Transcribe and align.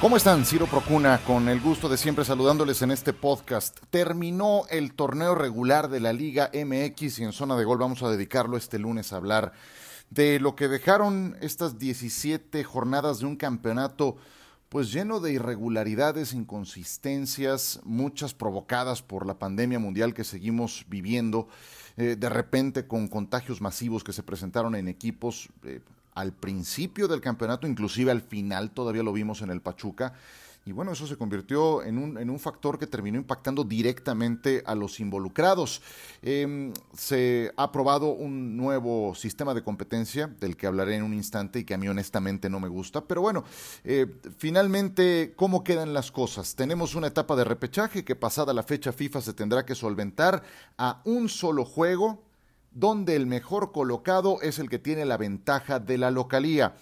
¿Cómo 0.00 0.16
están? 0.16 0.46
Ciro 0.46 0.66
Procuna, 0.66 1.18
con 1.26 1.50
el 1.50 1.60
gusto 1.60 1.86
de 1.86 1.98
siempre 1.98 2.24
saludándoles 2.24 2.80
en 2.80 2.90
este 2.90 3.12
podcast. 3.12 3.78
Terminó 3.90 4.62
el 4.70 4.94
torneo 4.94 5.34
regular 5.34 5.90
de 5.90 6.00
la 6.00 6.14
Liga 6.14 6.50
MX 6.54 7.18
y 7.18 7.24
en 7.24 7.32
zona 7.32 7.54
de 7.54 7.66
gol 7.66 7.76
vamos 7.76 8.02
a 8.02 8.10
dedicarlo 8.10 8.56
este 8.56 8.78
lunes 8.78 9.12
a 9.12 9.16
hablar 9.16 9.52
de 10.08 10.40
lo 10.40 10.56
que 10.56 10.68
dejaron 10.68 11.36
estas 11.42 11.78
17 11.78 12.64
jornadas 12.64 13.18
de 13.18 13.26
un 13.26 13.36
campeonato 13.36 14.16
pues 14.70 14.90
lleno 14.90 15.20
de 15.20 15.34
irregularidades, 15.34 16.32
inconsistencias, 16.32 17.80
muchas 17.84 18.32
provocadas 18.32 19.02
por 19.02 19.26
la 19.26 19.38
pandemia 19.38 19.80
mundial 19.80 20.14
que 20.14 20.24
seguimos 20.24 20.86
viviendo, 20.88 21.46
eh, 21.98 22.16
de 22.18 22.28
repente 22.30 22.86
con 22.86 23.06
contagios 23.08 23.60
masivos 23.60 24.02
que 24.02 24.14
se 24.14 24.22
presentaron 24.22 24.76
en 24.76 24.88
equipos, 24.88 25.50
eh, 25.64 25.80
al 26.14 26.32
principio 26.32 27.08
del 27.08 27.20
campeonato, 27.20 27.66
inclusive 27.66 28.10
al 28.10 28.22
final, 28.22 28.72
todavía 28.72 29.02
lo 29.02 29.12
vimos 29.12 29.42
en 29.42 29.50
el 29.50 29.60
Pachuca. 29.60 30.14
Y 30.66 30.72
bueno, 30.72 30.92
eso 30.92 31.06
se 31.06 31.16
convirtió 31.16 31.82
en 31.82 31.96
un, 31.96 32.18
en 32.18 32.28
un 32.28 32.38
factor 32.38 32.78
que 32.78 32.86
terminó 32.86 33.16
impactando 33.16 33.64
directamente 33.64 34.62
a 34.66 34.74
los 34.74 35.00
involucrados. 35.00 35.80
Em, 36.20 36.74
se 36.94 37.50
ha 37.56 37.62
aprobado 37.62 38.12
un 38.12 38.58
nuevo 38.58 39.14
sistema 39.14 39.54
de 39.54 39.62
competencia, 39.62 40.26
del 40.26 40.58
que 40.58 40.66
hablaré 40.66 40.96
en 40.96 41.02
un 41.02 41.14
instante 41.14 41.60
y 41.60 41.64
que 41.64 41.72
a 41.72 41.78
mí 41.78 41.88
honestamente 41.88 42.50
no 42.50 42.60
me 42.60 42.68
gusta. 42.68 43.00
Pero 43.00 43.22
bueno, 43.22 43.42
eh, 43.84 44.06
finalmente, 44.36 45.32
¿cómo 45.34 45.64
quedan 45.64 45.94
las 45.94 46.12
cosas? 46.12 46.54
Tenemos 46.54 46.94
una 46.94 47.06
etapa 47.06 47.36
de 47.36 47.44
repechaje 47.44 48.04
que 48.04 48.14
pasada 48.14 48.52
la 48.52 48.62
fecha 48.62 48.92
FIFA 48.92 49.22
se 49.22 49.32
tendrá 49.32 49.64
que 49.64 49.74
solventar 49.74 50.42
a 50.76 51.00
un 51.06 51.30
solo 51.30 51.64
juego 51.64 52.22
donde 52.70 53.16
el 53.16 53.26
mejor 53.26 53.72
colocado 53.72 54.40
es 54.42 54.58
el 54.58 54.68
que 54.68 54.78
tiene 54.78 55.04
la 55.04 55.16
ventaja 55.16 55.78
de 55.78 55.98
la 55.98 56.10
localía. 56.10 56.74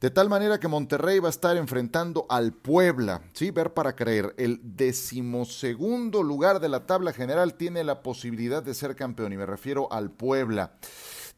De 0.00 0.10
tal 0.10 0.28
manera 0.28 0.60
que 0.60 0.68
Monterrey 0.68 1.18
va 1.18 1.28
a 1.28 1.30
estar 1.30 1.56
enfrentando 1.56 2.26
al 2.28 2.52
Puebla, 2.52 3.22
¿sí? 3.32 3.50
Ver 3.50 3.72
para 3.72 3.96
creer. 3.96 4.34
El 4.36 4.60
decimosegundo 4.62 6.22
lugar 6.22 6.60
de 6.60 6.68
la 6.68 6.84
tabla 6.84 7.12
general 7.12 7.54
tiene 7.54 7.84
la 7.84 8.02
posibilidad 8.02 8.62
de 8.62 8.74
ser 8.74 8.96
campeón, 8.96 9.32
y 9.32 9.36
me 9.36 9.46
refiero 9.46 9.90
al 9.90 10.10
Puebla. 10.10 10.72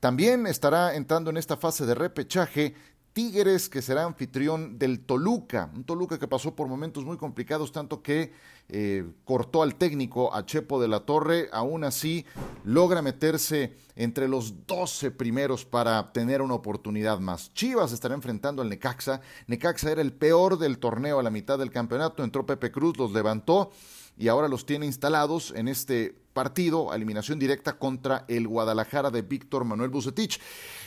También 0.01 0.47
estará 0.47 0.95
entrando 0.97 1.31
en 1.31 1.37
esta 1.37 1.57
fase 1.57 1.87
de 1.87 1.95
repechaje 1.95 2.75
Tigres, 3.13 3.69
que 3.71 3.81
será 3.81 4.05
anfitrión 4.05 4.79
del 4.79 5.01
Toluca, 5.01 5.71
un 5.75 5.85
Toluca 5.85 6.19
que 6.19 6.29
pasó 6.29 6.55
por 6.55 6.69
momentos 6.69 7.05
muy 7.05 7.17
complicados, 7.17 7.73
tanto 7.73 8.03
que 8.03 8.33
eh, 8.69 9.05
cortó 9.25 9.63
al 9.63 9.77
técnico 9.77 10.35
a 10.35 10.45
Chepo 10.45 10.81
de 10.81 10.89
la 10.89 11.01
Torre, 11.01 11.49
aún 11.53 11.85
así 11.85 12.27
logra 12.65 13.01
meterse 13.01 13.77
entre 13.95 14.29
los 14.29 14.67
12 14.67 15.13
primeros 15.13 15.65
para 15.65 16.13
tener 16.13 16.43
una 16.43 16.55
oportunidad 16.55 17.21
más. 17.21 17.53
Chivas 17.55 17.93
estará 17.93 18.15
enfrentando 18.15 18.63
al 18.63 18.69
Necaxa, 18.69 19.21
Necaxa 19.47 19.93
era 19.93 20.03
el 20.03 20.13
peor 20.13 20.59
del 20.59 20.79
torneo 20.79 21.19
a 21.21 21.23
la 21.23 21.31
mitad 21.31 21.59
del 21.59 21.71
campeonato, 21.71 22.25
entró 22.25 22.45
Pepe 22.45 22.73
Cruz, 22.73 22.97
los 22.97 23.13
levantó 23.13 23.71
y 24.17 24.29
ahora 24.29 24.49
los 24.49 24.67
tiene 24.67 24.87
instalados 24.87 25.53
en 25.55 25.69
este 25.69 26.17
partido, 26.33 26.93
eliminación 26.93 27.39
directa 27.39 27.79
contra 27.79 28.25
el 28.29 28.47
Guadalajara 28.47 29.11
de 29.11 29.23
Víctor 29.23 29.65
Manuel 29.65 29.89
Bucetich 29.89 30.39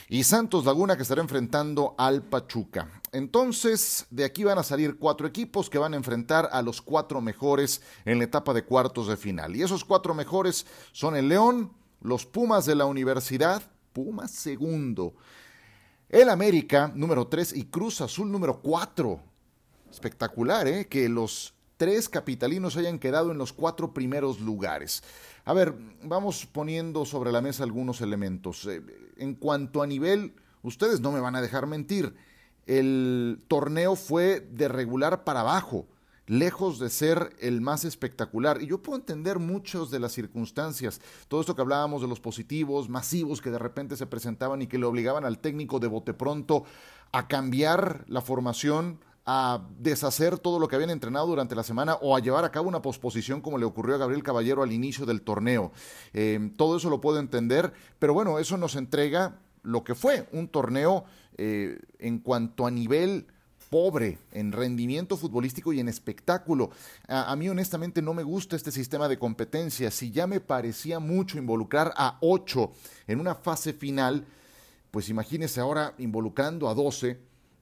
y 0.08 0.22
Santos 0.22 0.64
Laguna 0.64 0.96
que 0.96 1.02
estará 1.02 1.20
enfrentando 1.20 1.96
al 1.98 2.22
Pachuca. 2.22 2.88
Entonces, 3.10 4.06
de 4.10 4.24
aquí 4.24 4.44
van 4.44 4.58
a 4.58 4.62
salir 4.62 4.96
cuatro 4.96 5.26
equipos 5.26 5.68
que 5.68 5.78
van 5.78 5.94
a 5.94 5.96
enfrentar 5.96 6.48
a 6.52 6.62
los 6.62 6.80
cuatro 6.80 7.20
mejores 7.20 7.82
en 8.04 8.18
la 8.18 8.24
etapa 8.24 8.54
de 8.54 8.64
cuartos 8.64 9.08
de 9.08 9.16
final. 9.16 9.56
Y 9.56 9.62
esos 9.62 9.84
cuatro 9.84 10.14
mejores 10.14 10.66
son 10.92 11.16
el 11.16 11.28
León, 11.28 11.72
los 12.00 12.26
Pumas 12.26 12.64
de 12.66 12.76
la 12.76 12.86
Universidad, 12.86 13.62
Pumas 13.92 14.30
segundo, 14.30 15.14
el 16.08 16.28
América 16.28 16.92
número 16.94 17.26
tres 17.26 17.52
y 17.52 17.64
Cruz 17.64 18.00
Azul 18.00 18.30
número 18.30 18.60
cuatro. 18.60 19.20
Espectacular, 19.90 20.68
¿eh? 20.68 20.86
Que 20.86 21.08
los 21.08 21.54
tres 21.80 22.10
capitalinos 22.10 22.76
hayan 22.76 22.98
quedado 22.98 23.32
en 23.32 23.38
los 23.38 23.54
cuatro 23.54 23.94
primeros 23.94 24.38
lugares. 24.38 25.02
A 25.46 25.54
ver, 25.54 25.74
vamos 26.02 26.44
poniendo 26.44 27.06
sobre 27.06 27.32
la 27.32 27.40
mesa 27.40 27.64
algunos 27.64 28.02
elementos. 28.02 28.66
Eh, 28.66 28.82
en 29.16 29.34
cuanto 29.34 29.80
a 29.80 29.86
nivel, 29.86 30.34
ustedes 30.62 31.00
no 31.00 31.10
me 31.10 31.20
van 31.20 31.36
a 31.36 31.40
dejar 31.40 31.66
mentir, 31.66 32.14
el 32.66 33.42
torneo 33.48 33.96
fue 33.96 34.40
de 34.40 34.68
regular 34.68 35.24
para 35.24 35.40
abajo, 35.40 35.86
lejos 36.26 36.78
de 36.80 36.90
ser 36.90 37.34
el 37.40 37.62
más 37.62 37.86
espectacular. 37.86 38.60
Y 38.60 38.66
yo 38.66 38.82
puedo 38.82 38.98
entender 38.98 39.38
muchas 39.38 39.90
de 39.90 40.00
las 40.00 40.12
circunstancias, 40.12 41.00
todo 41.28 41.40
esto 41.40 41.56
que 41.56 41.62
hablábamos 41.62 42.02
de 42.02 42.08
los 42.08 42.20
positivos, 42.20 42.90
masivos 42.90 43.40
que 43.40 43.50
de 43.50 43.58
repente 43.58 43.96
se 43.96 44.04
presentaban 44.04 44.60
y 44.60 44.66
que 44.66 44.76
le 44.76 44.84
obligaban 44.84 45.24
al 45.24 45.38
técnico 45.38 45.80
de 45.80 45.88
bote 45.88 46.12
pronto 46.12 46.64
a 47.10 47.26
cambiar 47.26 48.04
la 48.06 48.20
formación, 48.20 49.00
a 49.26 49.66
deshacer 49.78 50.38
todo 50.38 50.58
lo 50.58 50.68
que 50.68 50.76
habían 50.76 50.90
entrenado 50.90 51.26
durante 51.26 51.54
la 51.54 51.62
semana 51.62 51.94
o 51.94 52.16
a 52.16 52.20
llevar 52.20 52.44
a 52.44 52.50
cabo 52.50 52.68
una 52.68 52.82
posposición 52.82 53.40
como 53.40 53.58
le 53.58 53.64
ocurrió 53.64 53.94
a 53.94 53.98
Gabriel 53.98 54.22
Caballero 54.22 54.62
al 54.62 54.72
inicio 54.72 55.06
del 55.06 55.22
torneo. 55.22 55.72
Eh, 56.12 56.52
todo 56.56 56.76
eso 56.76 56.90
lo 56.90 57.00
puedo 57.00 57.18
entender, 57.18 57.72
pero 57.98 58.14
bueno, 58.14 58.38
eso 58.38 58.56
nos 58.56 58.76
entrega 58.76 59.38
lo 59.62 59.84
que 59.84 59.94
fue 59.94 60.26
un 60.32 60.48
torneo 60.48 61.04
eh, 61.36 61.78
en 61.98 62.18
cuanto 62.18 62.66
a 62.66 62.70
nivel 62.70 63.26
pobre 63.68 64.18
en 64.32 64.50
rendimiento 64.50 65.16
futbolístico 65.16 65.72
y 65.72 65.80
en 65.80 65.88
espectáculo. 65.88 66.70
A, 67.06 67.30
a, 67.30 67.36
mí 67.36 67.48
honestamente 67.48 68.02
no 68.02 68.14
me 68.14 68.24
gusta 68.24 68.56
este 68.56 68.72
sistema 68.72 69.06
de 69.06 69.18
competencia. 69.18 69.90
Si 69.90 70.10
ya 70.10 70.26
me 70.26 70.40
parecía 70.40 70.98
mucho 70.98 71.38
involucrar 71.38 71.92
a 71.96 72.18
ocho 72.20 72.72
en 73.06 73.20
una 73.20 73.36
fase 73.36 73.72
final, 73.72 74.26
pues 74.90 75.08
imagínese 75.08 75.60
ahora 75.60 75.94
involucrando 75.98 76.68
a 76.68 76.74
doce 76.74 77.20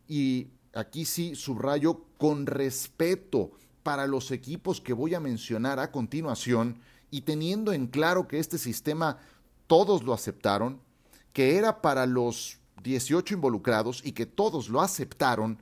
y 0.09 0.49
aquí 0.79 1.05
sí 1.05 1.35
subrayo 1.35 2.05
con 2.19 2.47
respeto 2.47 3.51
para 3.83 4.07
los 4.07 4.31
equipos 4.31 4.81
que 4.81 4.93
voy 4.93 5.15
a 5.15 5.21
mencionar 5.21 5.81
a 5.81 5.91
continuación 5.91 6.79
y 7.11 7.23
teniendo 7.23 7.73
en 7.73 7.89
claro 7.89 8.29
que 8.29 8.39
este 8.39 8.59
sistema 8.59 9.19
todos 9.67 10.05
lo 10.05 10.13
aceptaron, 10.13 10.81
que 11.33 11.57
era 11.57 11.83
para 11.83 12.07
los 12.07 12.59
18 12.85 13.35
involucrados 13.35 14.03
y 14.05 14.13
que 14.13 14.25
todos 14.25 14.69
lo 14.69 14.81
aceptaron, 14.81 15.61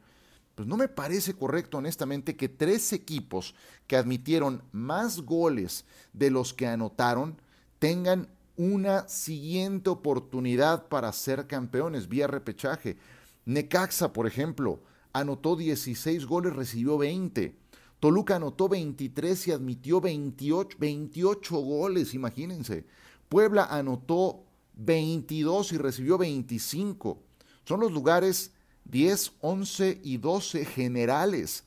pues 0.55 0.69
no 0.69 0.77
me 0.77 0.89
parece 0.89 1.33
correcto 1.33 1.79
honestamente 1.79 2.37
que 2.37 2.51
tres 2.51 2.93
equipos 2.93 3.55
que 3.87 3.97
admitieron 3.97 4.63
más 4.73 5.23
goles 5.23 5.87
de 6.13 6.31
los 6.31 6.53
que 6.53 6.67
anotaron 6.67 7.41
tengan 7.79 8.29
una 8.57 9.09
siguiente 9.09 9.89
oportunidad 9.89 10.89
para 10.89 11.11
ser 11.13 11.47
campeones 11.47 12.07
vía 12.09 12.27
repechaje. 12.27 12.99
Necaxa, 13.47 14.13
por 14.13 14.27
ejemplo, 14.27 14.81
anotó 15.19 15.57
16 15.57 16.27
goles, 16.27 16.55
recibió 16.55 16.99
20. 16.99 17.57
Toluca 18.01 18.37
anotó 18.37 18.69
23 18.69 19.49
y 19.49 19.53
admitió 19.53 20.01
28, 20.01 20.77
28 20.79 21.57
goles, 21.57 22.15
imagínense. 22.15 22.85
Puebla 23.29 23.65
anotó 23.65 24.45
22 24.75 25.73
y 25.73 25.79
recibió 25.79 26.19
25. 26.19 27.23
Son 27.65 27.81
los 27.81 27.93
lugares 27.93 28.53
10, 28.85 29.33
11 29.41 30.01
y 30.05 30.19
12 30.19 30.65
generales. 30.65 31.65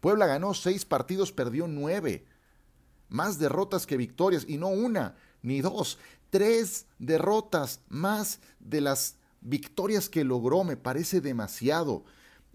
Puebla 0.00 0.26
ganó 0.26 0.54
6 0.54 0.84
partidos, 0.84 1.32
perdió 1.32 1.66
9. 1.66 2.24
Más 3.08 3.38
derrotas 3.38 3.86
que 3.86 3.96
victorias, 3.96 4.44
y 4.46 4.58
no 4.58 4.68
una 4.68 5.16
ni 5.42 5.60
dos, 5.60 5.98
tres 6.30 6.86
derrotas 6.98 7.80
más 7.88 8.40
de 8.60 8.80
las 8.80 9.16
victorias 9.40 10.08
que 10.08 10.24
logró, 10.24 10.64
me 10.64 10.76
parece 10.76 11.20
demasiado. 11.20 12.04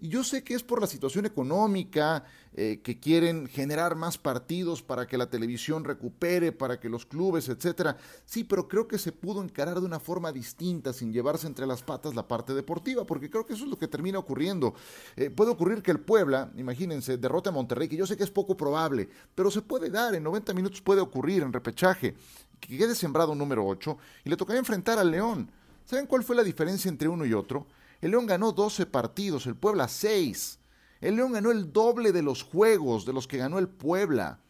Y 0.04 0.08
yo 0.10 0.22
sé 0.22 0.44
que 0.44 0.52
es 0.52 0.62
por 0.62 0.82
la 0.82 0.86
situación 0.86 1.24
económica, 1.24 2.24
eh, 2.52 2.80
que 2.84 3.00
quieren 3.00 3.46
generar 3.46 3.94
más 3.94 4.18
partidos 4.18 4.82
para 4.82 5.06
que 5.06 5.16
la 5.16 5.30
televisión 5.30 5.82
recupere, 5.82 6.52
para 6.52 6.78
que 6.78 6.90
los 6.90 7.06
clubes, 7.06 7.48
etcétera. 7.48 7.96
Sí, 8.26 8.44
pero 8.44 8.68
creo 8.68 8.86
que 8.86 8.98
se 8.98 9.12
pudo 9.12 9.42
encarar 9.42 9.80
de 9.80 9.86
una 9.86 9.98
forma 9.98 10.30
distinta, 10.30 10.92
sin 10.92 11.10
llevarse 11.10 11.46
entre 11.46 11.66
las 11.66 11.82
patas 11.82 12.14
la 12.14 12.28
parte 12.28 12.52
deportiva, 12.52 13.06
porque 13.06 13.30
creo 13.30 13.46
que 13.46 13.54
eso 13.54 13.64
es 13.64 13.70
lo 13.70 13.78
que 13.78 13.88
termina 13.88 14.18
ocurriendo. 14.18 14.74
Eh, 15.16 15.30
puede 15.30 15.52
ocurrir 15.52 15.82
que 15.82 15.92
el 15.92 16.00
Puebla, 16.00 16.52
imagínense, 16.54 17.16
derrote 17.16 17.48
a 17.48 17.52
Monterrey, 17.52 17.88
que 17.88 17.96
yo 17.96 18.06
sé 18.06 18.18
que 18.18 18.24
es 18.24 18.30
poco 18.30 18.58
probable, 18.58 19.08
pero 19.34 19.50
se 19.50 19.62
puede 19.62 19.88
dar, 19.88 20.14
en 20.14 20.22
90 20.22 20.52
minutos 20.52 20.82
puede 20.82 21.00
ocurrir 21.00 21.42
en 21.42 21.50
repechaje, 21.50 22.14
que 22.60 22.76
quede 22.76 22.94
sembrado 22.94 23.34
número 23.34 23.66
8 23.66 23.96
y 24.26 24.28
le 24.28 24.36
tocaría 24.36 24.58
enfrentar 24.58 24.98
al 24.98 25.10
León. 25.10 25.50
¿Saben 25.86 26.06
cuál 26.06 26.22
fue 26.22 26.36
la 26.36 26.42
diferencia 26.42 26.90
entre 26.90 27.08
uno 27.08 27.24
y 27.24 27.32
otro? 27.32 27.66
El 28.04 28.10
León 28.10 28.26
ganó 28.26 28.52
12 28.52 28.84
partidos, 28.84 29.46
el 29.46 29.56
Puebla 29.56 29.88
6. 29.88 30.58
El 31.00 31.16
León 31.16 31.32
ganó 31.32 31.50
el 31.50 31.72
doble 31.72 32.12
de 32.12 32.20
los 32.20 32.42
juegos 32.42 33.06
de 33.06 33.14
los 33.14 33.26
que 33.26 33.38
ganó 33.38 33.58
el 33.58 33.66
Puebla. 33.66 34.40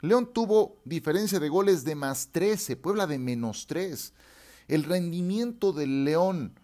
León 0.00 0.30
tuvo 0.32 0.78
diferencia 0.86 1.38
de 1.38 1.50
goles 1.50 1.84
de 1.84 1.94
más 1.94 2.28
13, 2.32 2.74
Puebla 2.76 3.06
de 3.06 3.18
menos 3.18 3.66
3. 3.66 4.14
El 4.66 4.84
rendimiento 4.84 5.74
del 5.74 6.06
León 6.06 6.58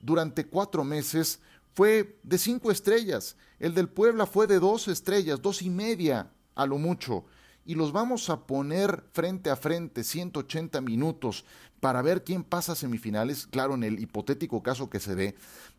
durante 0.00 0.46
cuatro 0.46 0.84
meses 0.84 1.40
fue 1.74 2.20
de 2.22 2.38
cinco 2.38 2.70
estrellas. 2.70 3.36
El 3.58 3.74
del 3.74 3.88
Puebla 3.88 4.26
fue 4.26 4.46
de 4.46 4.60
dos 4.60 4.86
estrellas, 4.86 5.42
dos 5.42 5.60
y 5.60 5.70
media 5.70 6.30
a 6.54 6.66
lo 6.66 6.78
mucho. 6.78 7.24
Y 7.66 7.74
los 7.74 7.90
vamos 7.90 8.30
a 8.30 8.46
poner 8.46 9.02
frente 9.12 9.50
a 9.50 9.56
frente 9.56 10.04
180 10.04 10.80
minutos 10.82 11.44
para 11.80 12.02
ver 12.02 12.22
quién 12.22 12.44
pasa 12.44 12.72
a 12.72 12.76
semifinales, 12.76 13.46
claro, 13.46 13.74
en 13.74 13.84
el 13.84 13.98
hipotético 13.98 14.62
caso 14.62 14.90
que 14.90 15.00
se 15.00 15.14
dé, 15.14 15.34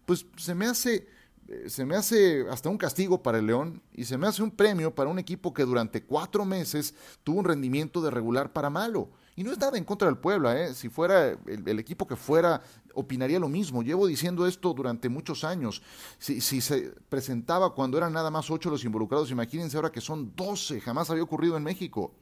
pues 0.05 0.25
se 0.37 0.55
me 0.55 0.65
hace 0.65 1.07
eh, 1.51 1.69
se 1.69 1.85
me 1.85 1.95
hace 1.95 2.45
hasta 2.49 2.69
un 2.69 2.77
castigo 2.77 3.21
para 3.21 3.39
el 3.39 3.47
León 3.47 3.81
y 3.93 4.05
se 4.05 4.17
me 4.17 4.27
hace 4.27 4.41
un 4.41 4.51
premio 4.51 4.95
para 4.95 5.09
un 5.09 5.19
equipo 5.19 5.53
que 5.53 5.63
durante 5.63 6.03
cuatro 6.03 6.45
meses 6.45 6.93
tuvo 7.23 7.39
un 7.39 7.45
rendimiento 7.45 8.01
de 8.01 8.09
regular 8.09 8.53
para 8.53 8.69
malo. 8.69 9.09
Y 9.35 9.43
no 9.43 9.51
es 9.51 9.57
nada 9.57 9.77
en 9.77 9.83
contra 9.83 10.07
del 10.07 10.17
Puebla, 10.17 10.61
¿eh? 10.61 10.73
si 10.73 10.89
fuera 10.89 11.31
el, 11.31 11.79
equipo 11.79 12.07
que 12.07 12.15
fuera, 12.15 12.61
opinaría 12.93 13.39
lo 13.39 13.49
mismo. 13.49 13.81
Llevo 13.81 14.07
diciendo 14.07 14.45
esto 14.45 14.73
durante 14.73 15.09
muchos 15.09 15.43
años. 15.43 15.81
Si, 16.19 16.41
si, 16.41 16.61
se 16.61 16.93
presentaba 17.09 17.73
cuando 17.73 17.97
eran 17.97 18.13
nada 18.13 18.29
más 18.29 18.49
ocho 18.51 18.69
los 18.69 18.83
involucrados, 18.83 19.31
imagínense 19.31 19.77
ahora 19.77 19.91
que 19.91 20.01
son 20.01 20.33
doce, 20.35 20.79
jamás 20.79 21.09
había 21.09 21.23
ocurrido 21.23 21.57
en 21.57 21.63
México. 21.63 22.13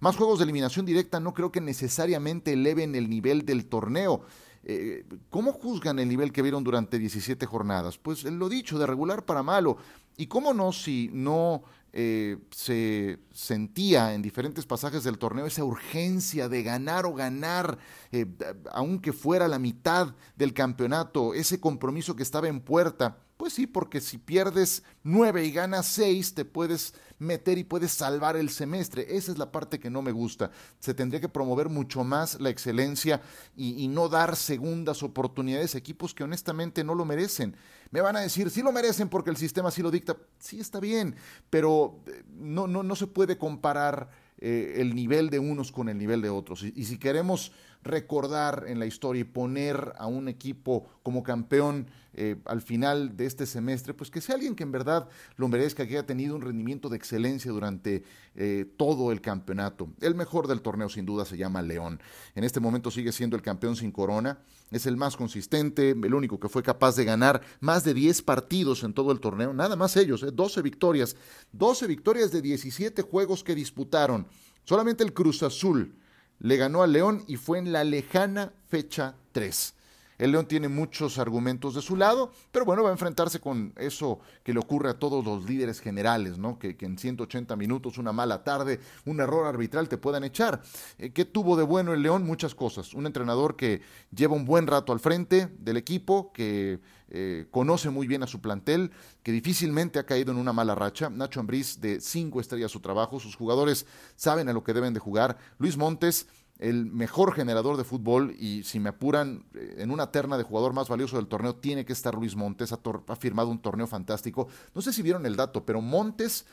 Más 0.00 0.16
juegos 0.16 0.38
de 0.38 0.44
eliminación 0.44 0.86
directa 0.86 1.20
no 1.20 1.34
creo 1.34 1.52
que 1.52 1.60
necesariamente 1.60 2.52
eleven 2.52 2.94
el 2.94 3.10
nivel 3.10 3.44
del 3.44 3.66
torneo. 3.66 4.22
Eh, 4.64 5.04
¿Cómo 5.30 5.52
juzgan 5.52 5.98
el 5.98 6.08
nivel 6.08 6.32
que 6.32 6.42
vieron 6.42 6.64
durante 6.64 6.98
17 6.98 7.46
jornadas? 7.46 7.98
Pues 7.98 8.24
lo 8.24 8.48
dicho, 8.48 8.78
de 8.78 8.86
regular 8.86 9.24
para 9.24 9.42
malo. 9.42 9.78
¿Y 10.16 10.26
cómo 10.26 10.52
no 10.52 10.72
si 10.72 11.10
no 11.12 11.62
eh, 11.92 12.38
se 12.50 13.18
sentía 13.32 14.14
en 14.14 14.22
diferentes 14.22 14.66
pasajes 14.66 15.04
del 15.04 15.18
torneo 15.18 15.46
esa 15.46 15.64
urgencia 15.64 16.48
de 16.48 16.62
ganar 16.62 17.06
o 17.06 17.14
ganar, 17.14 17.78
eh, 18.12 18.26
aunque 18.72 19.12
fuera 19.12 19.48
la 19.48 19.58
mitad 19.58 20.14
del 20.36 20.52
campeonato, 20.52 21.34
ese 21.34 21.60
compromiso 21.60 22.14
que 22.14 22.22
estaba 22.22 22.48
en 22.48 22.60
puerta? 22.60 23.18
Pues 23.38 23.52
sí, 23.52 23.68
porque 23.68 24.00
si 24.00 24.18
pierdes 24.18 24.82
nueve 25.04 25.46
y 25.46 25.52
ganas 25.52 25.86
seis, 25.86 26.34
te 26.34 26.44
puedes 26.44 26.92
meter 27.20 27.56
y 27.56 27.62
puedes 27.62 27.92
salvar 27.92 28.36
el 28.36 28.50
semestre. 28.50 29.16
Esa 29.16 29.30
es 29.30 29.38
la 29.38 29.52
parte 29.52 29.78
que 29.78 29.90
no 29.90 30.02
me 30.02 30.10
gusta. 30.10 30.50
Se 30.80 30.92
tendría 30.92 31.20
que 31.20 31.28
promover 31.28 31.68
mucho 31.68 32.02
más 32.02 32.40
la 32.40 32.50
excelencia 32.50 33.22
y, 33.56 33.86
no 33.86 34.08
dar 34.08 34.34
segundas 34.34 35.04
oportunidades 35.04 35.76
a 35.76 35.78
equipos 35.78 36.14
que 36.14 36.24
honestamente 36.24 36.82
no 36.82 36.96
lo 36.96 37.04
merecen. 37.04 37.54
Me 37.92 38.00
van 38.00 38.16
a 38.16 38.20
decir, 38.22 38.50
sí 38.50 38.60
lo 38.60 38.72
merecen 38.72 39.08
porque 39.08 39.30
el 39.30 39.36
sistema 39.36 39.70
sí 39.70 39.82
lo 39.82 39.92
dicta. 39.92 40.16
Sí 40.40 40.58
está 40.58 40.80
bien, 40.80 41.14
pero 41.48 42.00
eh, 42.08 42.24
no, 42.34 42.66
no, 42.66 42.82
no 42.82 42.96
se 42.96 43.06
puede 43.06 43.38
comparar 43.38 44.10
eh, 44.38 44.78
el 44.78 44.96
nivel 44.96 45.30
de 45.30 45.38
unos 45.38 45.70
con 45.70 45.88
el 45.88 45.96
nivel 45.96 46.22
de 46.22 46.30
otros. 46.30 46.64
y 46.64 46.84
si 46.84 46.98
queremos 46.98 47.52
recordar 47.82 48.64
en 48.68 48.78
la 48.78 48.86
historia 48.86 49.20
y 49.20 49.24
poner 49.24 49.92
a 49.98 50.06
un 50.06 50.28
equipo 50.28 50.86
como 51.02 51.22
campeón 51.22 51.86
eh, 52.20 52.36
al 52.46 52.62
final 52.62 53.16
de 53.16 53.26
este 53.26 53.46
semestre, 53.46 53.94
pues 53.94 54.10
que 54.10 54.20
sea 54.20 54.34
alguien 54.34 54.56
que 54.56 54.64
en 54.64 54.72
verdad 54.72 55.08
lo 55.36 55.46
merezca, 55.46 55.86
que 55.86 55.94
haya 55.94 56.06
tenido 56.06 56.34
un 56.34 56.42
rendimiento 56.42 56.88
de 56.88 56.96
excelencia 56.96 57.52
durante 57.52 58.02
eh, 58.34 58.66
todo 58.76 59.12
el 59.12 59.20
campeonato. 59.20 59.88
El 60.00 60.16
mejor 60.16 60.48
del 60.48 60.60
torneo 60.60 60.88
sin 60.88 61.06
duda 61.06 61.24
se 61.24 61.36
llama 61.36 61.62
León. 61.62 62.00
En 62.34 62.42
este 62.42 62.58
momento 62.58 62.90
sigue 62.90 63.12
siendo 63.12 63.36
el 63.36 63.42
campeón 63.42 63.76
sin 63.76 63.92
corona, 63.92 64.40
es 64.72 64.86
el 64.86 64.96
más 64.96 65.16
consistente, 65.16 65.90
el 65.90 66.14
único 66.14 66.40
que 66.40 66.48
fue 66.48 66.62
capaz 66.62 66.96
de 66.96 67.04
ganar 67.04 67.40
más 67.60 67.84
de 67.84 67.94
10 67.94 68.22
partidos 68.22 68.82
en 68.82 68.94
todo 68.94 69.12
el 69.12 69.20
torneo, 69.20 69.52
nada 69.54 69.76
más 69.76 69.96
ellos, 69.96 70.26
12 70.34 70.58
eh, 70.58 70.62
victorias, 70.64 71.14
12 71.52 71.86
victorias 71.86 72.32
de 72.32 72.42
17 72.42 73.02
juegos 73.02 73.44
que 73.44 73.54
disputaron. 73.54 74.26
Solamente 74.64 75.04
el 75.04 75.12
Cruz 75.12 75.42
Azul 75.44 75.94
le 76.40 76.56
ganó 76.56 76.82
al 76.82 76.92
León 76.92 77.24
y 77.26 77.36
fue 77.36 77.58
en 77.58 77.72
la 77.72 77.84
lejana 77.84 78.52
fecha 78.68 79.16
3. 79.32 79.74
El 80.18 80.32
León 80.32 80.46
tiene 80.46 80.68
muchos 80.68 81.18
argumentos 81.18 81.74
de 81.74 81.82
su 81.82 81.96
lado, 81.96 82.32
pero 82.50 82.64
bueno, 82.64 82.82
va 82.82 82.88
a 82.88 82.92
enfrentarse 82.92 83.40
con 83.40 83.72
eso 83.76 84.18
que 84.42 84.52
le 84.52 84.58
ocurre 84.58 84.90
a 84.90 84.98
todos 84.98 85.24
los 85.24 85.44
líderes 85.48 85.80
generales, 85.80 86.38
¿no? 86.38 86.58
Que, 86.58 86.76
en 86.80 86.98
180 86.98 87.54
minutos, 87.56 87.98
una 87.98 88.12
mala 88.12 88.42
tarde, 88.42 88.80
un 89.04 89.20
error 89.20 89.46
arbitral 89.46 89.88
te 89.88 89.96
puedan 89.96 90.24
echar. 90.24 90.60
Eh, 90.98 91.10
¿Qué 91.10 91.24
tuvo 91.24 91.56
de 91.56 91.62
bueno 91.62 91.94
el 91.94 92.02
León? 92.02 92.24
Muchas 92.24 92.54
cosas. 92.54 92.94
Un 92.94 93.06
entrenador 93.06 93.54
que 93.56 93.80
lleva 94.14 94.34
un 94.34 94.44
buen 94.44 94.66
rato 94.66 94.92
al 94.92 94.98
frente 94.98 95.48
del 95.58 95.76
equipo, 95.76 96.32
que 96.32 96.80
eh, 97.10 97.46
conoce 97.50 97.88
muy 97.88 98.06
bien 98.06 98.22
a 98.22 98.26
su 98.26 98.40
plantel, 98.40 98.90
que 99.22 99.32
difícilmente 99.32 99.98
ha 99.98 100.06
caído 100.06 100.32
en 100.32 100.38
una 100.38 100.52
mala 100.52 100.74
racha. 100.74 101.08
Nacho 101.10 101.40
Ambriz 101.40 101.80
de 101.80 102.00
cinco 102.00 102.40
estrellas 102.40 102.72
su 102.72 102.80
trabajo, 102.80 103.20
sus 103.20 103.36
jugadores 103.36 103.86
saben 104.16 104.48
a 104.48 104.52
lo 104.52 104.64
que 104.64 104.74
deben 104.74 104.94
de 104.94 105.00
jugar. 105.00 105.38
Luis 105.58 105.76
Montes 105.76 106.26
el 106.58 106.86
mejor 106.86 107.34
generador 107.34 107.76
de 107.76 107.84
fútbol 107.84 108.34
y 108.38 108.64
si 108.64 108.80
me 108.80 108.88
apuran 108.88 109.44
eh, 109.54 109.76
en 109.78 109.90
una 109.90 110.10
terna 110.10 110.36
de 110.36 110.42
jugador 110.42 110.72
más 110.72 110.88
valioso 110.88 111.16
del 111.16 111.28
torneo 111.28 111.54
tiene 111.54 111.84
que 111.84 111.92
estar 111.92 112.14
Luis 112.14 112.34
Montes, 112.34 112.72
ha, 112.72 113.16
firmado 113.16 113.48
un 113.48 113.60
torneo 113.60 113.86
fantástico. 113.86 114.48
No 114.74 114.82
sé 114.82 114.92
si 114.92 115.02
vieron 115.02 115.24
el 115.26 115.36
dato, 115.36 115.64
pero 115.64 115.80
Montes 115.80 116.46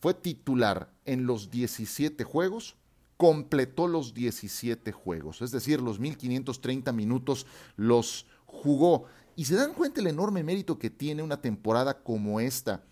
fue 0.00 0.14
titular 0.14 0.92
en 1.04 1.26
los 1.26 1.50
17 1.50 2.22
juegos, 2.22 2.76
completó 3.16 3.88
los 3.88 4.14
17 4.14 4.92
juegos, 4.92 5.42
es 5.42 5.50
decir, 5.50 5.80
los 5.80 5.98
1530 5.98 6.92
minutos 6.92 7.46
los 7.76 8.26
jugó. 8.46 9.04
Y 9.34 9.44
se 9.44 9.56
dan 9.56 9.74
cuenta 9.74 10.00
el 10.00 10.06
enorme 10.06 10.44
mérito 10.44 10.78
que 10.78 10.90
tiene 10.90 11.22
una 11.22 11.40
temporada 11.40 12.02
como 12.02 12.38
esta 12.40 12.84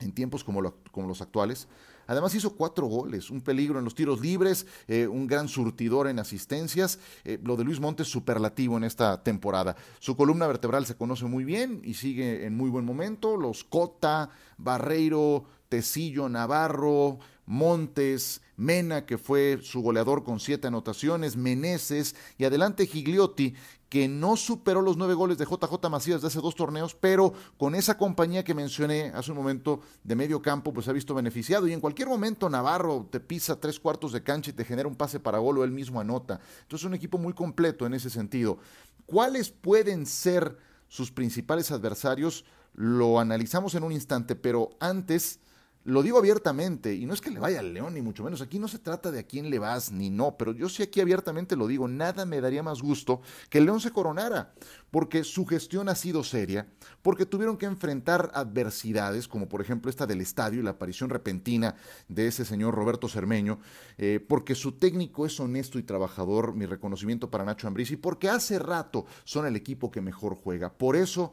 en 0.00 0.12
tiempos 0.12 0.44
como, 0.44 0.74
como 0.90 1.08
los 1.08 1.22
actuales 1.22 1.68
Además 2.06 2.34
hizo 2.34 2.54
cuatro 2.54 2.86
goles, 2.86 3.30
un 3.30 3.40
peligro 3.40 3.78
en 3.78 3.84
los 3.84 3.94
tiros 3.94 4.20
libres, 4.20 4.66
eh, 4.88 5.06
un 5.06 5.26
gran 5.26 5.48
surtidor 5.48 6.08
en 6.08 6.18
asistencias. 6.18 6.98
Eh, 7.24 7.38
lo 7.42 7.56
de 7.56 7.64
Luis 7.64 7.80
Montes 7.80 8.08
superlativo 8.08 8.76
en 8.76 8.84
esta 8.84 9.22
temporada. 9.22 9.76
Su 9.98 10.16
columna 10.16 10.46
vertebral 10.46 10.86
se 10.86 10.96
conoce 10.96 11.24
muy 11.24 11.44
bien 11.44 11.80
y 11.84 11.94
sigue 11.94 12.46
en 12.46 12.56
muy 12.56 12.70
buen 12.70 12.84
momento. 12.84 13.36
Los 13.36 13.64
Cota, 13.64 14.30
Barreiro, 14.58 15.44
Tecillo, 15.68 16.28
Navarro, 16.28 17.18
Montes, 17.46 18.42
Mena, 18.56 19.06
que 19.06 19.18
fue 19.18 19.60
su 19.62 19.80
goleador 19.80 20.24
con 20.24 20.40
siete 20.40 20.66
anotaciones, 20.66 21.36
Meneses 21.36 22.16
y 22.38 22.44
adelante 22.44 22.86
Gigliotti, 22.86 23.54
que 23.88 24.08
no 24.08 24.36
superó 24.36 24.82
los 24.82 24.96
nueve 24.96 25.14
goles 25.14 25.38
de 25.38 25.44
JJ 25.44 25.88
Macías 25.88 26.20
de 26.20 26.26
hace 26.26 26.40
dos 26.40 26.56
torneos, 26.56 26.94
pero 26.94 27.32
con 27.56 27.74
esa 27.74 27.96
compañía 27.96 28.42
que 28.42 28.54
mencioné 28.54 29.12
hace 29.14 29.30
un 29.30 29.36
momento 29.36 29.80
de 30.02 30.16
medio 30.16 30.42
campo, 30.42 30.72
pues 30.72 30.88
ha 30.88 30.92
visto 30.92 31.14
beneficiado. 31.14 31.68
Y 31.68 31.72
en 31.72 31.80
cualquier 31.80 32.08
momento 32.08 32.48
Navarro 32.50 33.06
te 33.10 33.20
pisa 33.20 33.60
tres 33.60 33.78
cuartos 33.78 34.12
de 34.12 34.22
cancha 34.22 34.50
y 34.50 34.54
te 34.54 34.64
genera 34.64 34.88
un 34.88 34.96
pase 34.96 35.20
para 35.20 35.38
gol 35.38 35.58
o 35.58 35.64
él 35.64 35.70
mismo 35.70 36.00
anota. 36.00 36.40
Entonces 36.62 36.82
es 36.84 36.88
un 36.88 36.94
equipo 36.94 37.18
muy 37.18 37.32
completo 37.32 37.86
en 37.86 37.94
ese 37.94 38.10
sentido. 38.10 38.58
¿Cuáles 39.06 39.50
pueden 39.50 40.04
ser 40.04 40.58
sus 40.88 41.12
principales 41.12 41.70
adversarios? 41.70 42.44
Lo 42.74 43.20
analizamos 43.20 43.76
en 43.76 43.84
un 43.84 43.92
instante, 43.92 44.34
pero 44.34 44.70
antes 44.80 45.38
lo 45.86 46.02
digo 46.02 46.18
abiertamente, 46.18 46.94
y 46.94 47.06
no 47.06 47.14
es 47.14 47.20
que 47.20 47.30
le 47.30 47.38
vaya 47.38 47.60
al 47.60 47.72
León, 47.72 47.94
ni 47.94 48.02
mucho 48.02 48.24
menos, 48.24 48.40
aquí 48.40 48.58
no 48.58 48.66
se 48.66 48.80
trata 48.80 49.12
de 49.12 49.20
a 49.20 49.22
quién 49.22 49.50
le 49.50 49.60
vas 49.60 49.92
ni 49.92 50.10
no, 50.10 50.36
pero 50.36 50.52
yo 50.52 50.68
sí 50.68 50.82
aquí 50.82 51.00
abiertamente 51.00 51.54
lo 51.54 51.68
digo, 51.68 51.86
nada 51.86 52.26
me 52.26 52.40
daría 52.40 52.64
más 52.64 52.82
gusto 52.82 53.20
que 53.48 53.58
el 53.58 53.66
León 53.66 53.80
se 53.80 53.92
coronara, 53.92 54.52
porque 54.90 55.22
su 55.22 55.46
gestión 55.46 55.88
ha 55.88 55.94
sido 55.94 56.24
seria, 56.24 56.66
porque 57.02 57.24
tuvieron 57.24 57.56
que 57.56 57.66
enfrentar 57.66 58.32
adversidades, 58.34 59.28
como 59.28 59.48
por 59.48 59.60
ejemplo 59.60 59.88
esta 59.88 60.08
del 60.08 60.20
estadio 60.20 60.58
y 60.58 60.64
la 60.64 60.70
aparición 60.70 61.08
repentina 61.08 61.76
de 62.08 62.26
ese 62.26 62.44
señor 62.44 62.74
Roberto 62.74 63.08
Cermeño, 63.08 63.60
eh, 63.96 64.18
porque 64.26 64.56
su 64.56 64.72
técnico 64.72 65.24
es 65.24 65.38
honesto 65.38 65.78
y 65.78 65.84
trabajador, 65.84 66.52
mi 66.52 66.66
reconocimiento 66.66 67.30
para 67.30 67.44
Nacho 67.44 67.68
Ambriz, 67.68 67.92
y 67.92 67.96
porque 67.96 68.28
hace 68.28 68.58
rato 68.58 69.06
son 69.22 69.46
el 69.46 69.54
equipo 69.54 69.92
que 69.92 70.00
mejor 70.00 70.34
juega. 70.34 70.72
Por 70.72 70.96
eso 70.96 71.32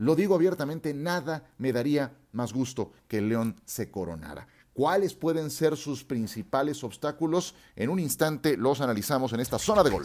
lo 0.00 0.16
digo 0.16 0.34
abiertamente, 0.34 0.94
nada 0.94 1.44
me 1.58 1.74
daría 1.74 2.16
más 2.32 2.54
gusto 2.54 2.92
que 3.06 3.18
el 3.18 3.28
León 3.28 3.60
se 3.66 3.90
coronara. 3.90 4.48
¿Cuáles 4.72 5.12
pueden 5.12 5.50
ser 5.50 5.76
sus 5.76 6.04
principales 6.04 6.82
obstáculos? 6.82 7.54
En 7.76 7.90
un 7.90 7.98
instante 7.98 8.56
los 8.56 8.80
analizamos 8.80 9.34
en 9.34 9.40
esta 9.40 9.58
zona 9.58 9.82
de 9.82 9.90
gol. 9.90 10.04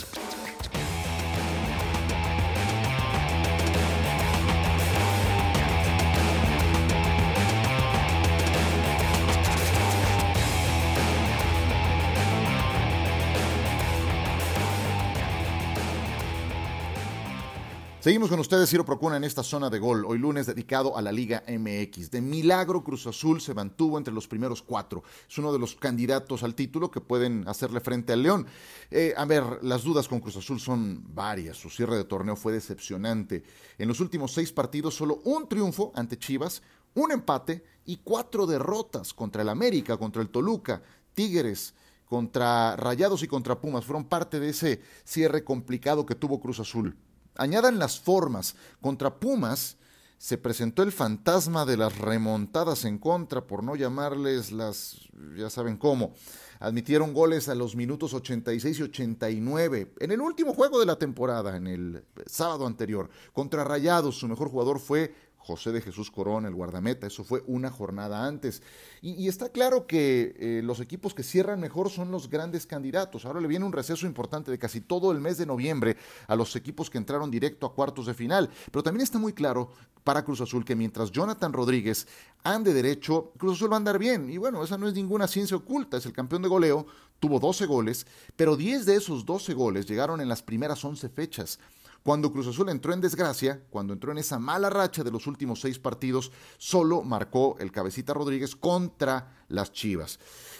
Seguimos 18.05 18.29
con 18.29 18.39
ustedes, 18.39 18.69
Ciro 18.69 18.85
Procuna, 18.85 19.17
en 19.17 19.23
esta 19.23 19.41
zona 19.41 19.71
de 19.71 19.79
gol. 19.79 20.05
Hoy 20.05 20.19
lunes 20.19 20.45
dedicado 20.45 20.95
a 20.95 21.01
la 21.01 21.11
Liga 21.11 21.43
MX. 21.47 22.11
De 22.11 22.21
milagro, 22.21 22.83
Cruz 22.83 23.07
Azul 23.07 23.41
se 23.41 23.55
mantuvo 23.55 23.97
entre 23.97 24.13
los 24.13 24.27
primeros 24.27 24.61
cuatro. 24.61 25.01
Es 25.27 25.35
uno 25.39 25.51
de 25.51 25.57
los 25.57 25.73
candidatos 25.73 26.43
al 26.43 26.53
título 26.53 26.91
que 26.91 27.01
pueden 27.01 27.47
hacerle 27.47 27.79
frente 27.79 28.13
al 28.13 28.21
León. 28.21 28.45
Eh, 28.91 29.15
a 29.17 29.25
ver, 29.25 29.43
las 29.63 29.81
dudas 29.81 30.07
con 30.07 30.19
Cruz 30.19 30.37
Azul 30.37 30.59
son 30.59 31.03
varias. 31.15 31.57
Su 31.57 31.71
cierre 31.71 31.97
de 31.97 32.03
torneo 32.03 32.35
fue 32.35 32.53
decepcionante. 32.53 33.41
En 33.79 33.87
los 33.87 33.99
últimos 33.99 34.31
seis 34.31 34.51
partidos, 34.51 34.93
solo 34.93 35.19
un 35.23 35.49
triunfo 35.49 35.91
ante 35.95 36.19
Chivas, 36.19 36.61
un 36.93 37.11
empate 37.11 37.63
y 37.85 37.97
cuatro 38.03 38.45
derrotas 38.45 39.15
contra 39.15 39.41
el 39.41 39.49
América, 39.49 39.97
contra 39.97 40.21
el 40.21 40.29
Toluca, 40.29 40.83
Tigres 41.15 41.73
contra 42.05 42.75
Rayados 42.75 43.23
y 43.23 43.27
contra 43.27 43.59
Pumas. 43.59 43.83
Fueron 43.83 44.05
parte 44.05 44.39
de 44.39 44.49
ese 44.49 44.79
cierre 45.03 45.43
complicado 45.43 46.05
que 46.05 46.13
tuvo 46.13 46.39
Cruz 46.39 46.59
Azul. 46.59 46.95
Añadan 47.35 47.79
las 47.79 47.99
formas. 47.99 48.55
Contra 48.81 49.19
Pumas 49.19 49.77
se 50.17 50.37
presentó 50.37 50.83
el 50.83 50.91
fantasma 50.91 51.65
de 51.65 51.77
las 51.77 51.97
remontadas 51.97 52.85
en 52.85 52.97
contra, 52.97 53.45
por 53.45 53.63
no 53.63 53.75
llamarles 53.75 54.51
las, 54.51 54.97
ya 55.35 55.49
saben 55.49 55.77
cómo. 55.77 56.13
Admitieron 56.59 57.13
goles 57.13 57.49
a 57.49 57.55
los 57.55 57.75
minutos 57.75 58.13
86 58.13 58.79
y 58.79 58.83
89. 58.83 59.93
En 59.99 60.11
el 60.11 60.21
último 60.21 60.53
juego 60.53 60.79
de 60.79 60.85
la 60.85 60.97
temporada, 60.97 61.57
en 61.57 61.67
el 61.67 62.05
sábado 62.27 62.65
anterior, 62.65 63.09
contra 63.33 63.63
Rayados, 63.63 64.17
su 64.17 64.27
mejor 64.27 64.49
jugador 64.49 64.79
fue 64.79 65.13
José 65.45 65.71
de 65.71 65.81
Jesús 65.81 66.09
Corón, 66.09 66.47
el 66.47 66.55
guardameta. 66.55 67.05
Eso 67.05 67.23
fue 67.23 67.43
una 67.45 67.69
jornada 67.69 68.25
antes. 68.25 68.63
Y, 69.01 69.27
está 69.27 69.49
claro 69.49 69.85
que 69.85 70.35
eh, 70.39 70.61
los 70.63 70.79
equipos 70.79 71.13
que 71.13 71.21
cierran 71.21 71.59
mejor 71.59 71.91
son 71.91 72.09
los 72.09 72.31
grandes 72.31 72.65
candidatos. 72.65 73.25
Ahora 73.25 73.39
le 73.41 73.47
viene 73.47 73.63
un 73.63 73.71
receso 73.71 74.07
importante 74.07 74.49
de 74.49 74.57
casi 74.57 74.81
todo 74.81 75.11
el 75.11 75.21
mes 75.21 75.37
de 75.37 75.45
noviembre 75.45 75.97
a 76.27 76.35
los 76.35 76.55
equipos 76.55 76.89
que 76.89 76.97
entraron 76.97 77.29
directo 77.29 77.67
a 77.67 77.75
cuartos 77.75 78.07
de 78.07 78.15
final. 78.15 78.49
Pero 78.71 78.81
también 78.81 79.03
está 79.03 79.19
muy 79.19 79.33
claro 79.33 79.69
para 80.03 80.25
Cruz 80.25 80.41
Azul 80.41 80.65
que 80.65 80.75
mientras 80.75 81.11
Jonathan 81.11 81.53
Rodríguez 81.53 82.07
ande 82.43 82.73
derecho, 82.73 83.31
Cruz 83.37 83.57
Azul 83.57 83.71
va 83.71 83.75
a 83.75 83.77
andar 83.77 83.99
bien. 83.99 84.31
Y 84.31 84.37
bueno, 84.37 84.63
esa 84.63 84.79
no 84.79 84.87
es 84.87 84.95
ninguna 84.95 85.27
ciencia 85.27 85.57
oculta. 85.57 85.97
Es 85.97 86.07
el 86.07 86.13
campeón 86.13 86.41
de 86.41 86.49
goleo, 86.49 86.87
tuvo 87.19 87.39
12 87.39 87.67
goles, 87.67 88.07
pero 88.35 88.55
10 88.55 88.87
de 88.87 88.95
esos 88.95 89.27
12 89.27 89.53
goles 89.53 89.85
llegaron 89.85 90.21
en 90.21 90.29
las 90.29 90.41
primeras 90.41 90.83
11 90.83 91.07
fechas. 91.09 91.59
Cuando 92.05 92.31
Cruz 92.31 92.45
Azul 92.45 92.69
entró 92.69 92.93
en 92.93 93.01
desgracia, 93.01 93.63
cuando 93.71 93.91
entró 93.91 94.11
en 94.11 94.19
esa 94.19 94.37
mala 94.37 94.69
racha 94.69 95.03
de 95.03 95.09
los 95.09 95.25
últimos 95.25 95.59
seis 95.59 95.79
partidos, 95.79 96.31
solo 96.59 97.01
marcó 97.01 97.57
el 97.57 97.71
cabecita 97.71 98.13
Rodríguez 98.13 98.55
contra 98.55 99.43
las 99.47 99.71
Chivas. 99.71 100.19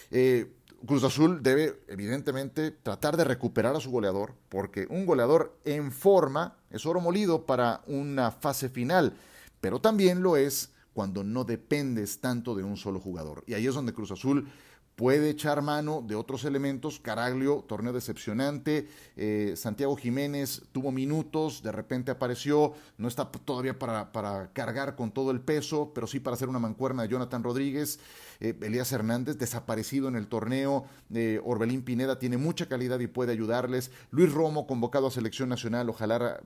Eh, 0.09 0.55
Cruz 0.87 1.03
Azul 1.03 1.43
debe, 1.43 1.83
evidentemente, 1.87 2.71
tratar 2.71 3.15
de 3.15 3.25
recuperar 3.25 3.75
a 3.75 3.79
su 3.79 3.91
goleador, 3.91 4.33
porque 4.49 4.87
un 4.89 5.05
goleador 5.05 5.55
en 5.65 5.91
forma 5.91 6.57
es 6.71 6.83
oro 6.87 6.99
molido 6.99 7.45
para 7.45 7.83
una 7.85 8.31
fase 8.31 8.67
final, 8.67 9.13
pero 9.61 9.79
también 9.79 10.23
lo 10.23 10.37
es 10.37 10.71
cuando 10.95 11.23
no 11.23 11.43
dependes 11.43 12.21
tanto 12.21 12.55
de 12.55 12.63
un 12.63 12.75
solo 12.75 12.99
jugador. 12.99 13.43
Y 13.45 13.53
ahí 13.53 13.67
es 13.67 13.75
donde 13.75 13.93
Cruz 13.93 14.09
Azul 14.09 14.47
puede 14.95 15.29
echar 15.29 15.61
mano 15.61 16.03
de 16.05 16.15
otros 16.15 16.45
elementos. 16.45 16.99
Caraglio, 16.99 17.63
torneo 17.67 17.93
decepcionante. 17.93 18.87
Eh, 19.17 19.53
Santiago 19.57 19.95
Jiménez 19.95 20.63
tuvo 20.71 20.91
minutos, 20.91 21.61
de 21.61 21.71
repente 21.71 22.11
apareció. 22.11 22.73
No 22.97 23.07
está 23.07 23.29
todavía 23.29 23.77
para, 23.77 24.11
para, 24.11 24.51
cargar 24.53 24.95
con 24.95 25.11
todo 25.11 25.31
el 25.31 25.41
peso, 25.41 25.91
pero 25.93 26.07
sí 26.07 26.19
para 26.19 26.35
hacer 26.35 26.49
una 26.49 26.59
mancuerna 26.59 27.03
de 27.03 27.09
Jonathan 27.09 27.43
Rodríguez. 27.43 27.99
Eh, 28.39 28.57
Elías 28.61 28.91
Hernández, 28.91 29.37
desaparecido 29.37 30.07
en 30.07 30.15
el 30.15 30.27
torneo. 30.27 30.85
Eh, 31.13 31.41
Orbelín 31.43 31.83
Pineda 31.83 32.19
tiene 32.19 32.37
mucha 32.37 32.67
calidad 32.67 32.99
y 32.99 33.07
puede 33.07 33.31
ayudarles. 33.31 33.91
Luis 34.11 34.31
Romo, 34.31 34.65
convocado 34.67 35.07
a 35.07 35.11
selección 35.11 35.49
nacional, 35.49 35.89
ojalá 35.89 36.41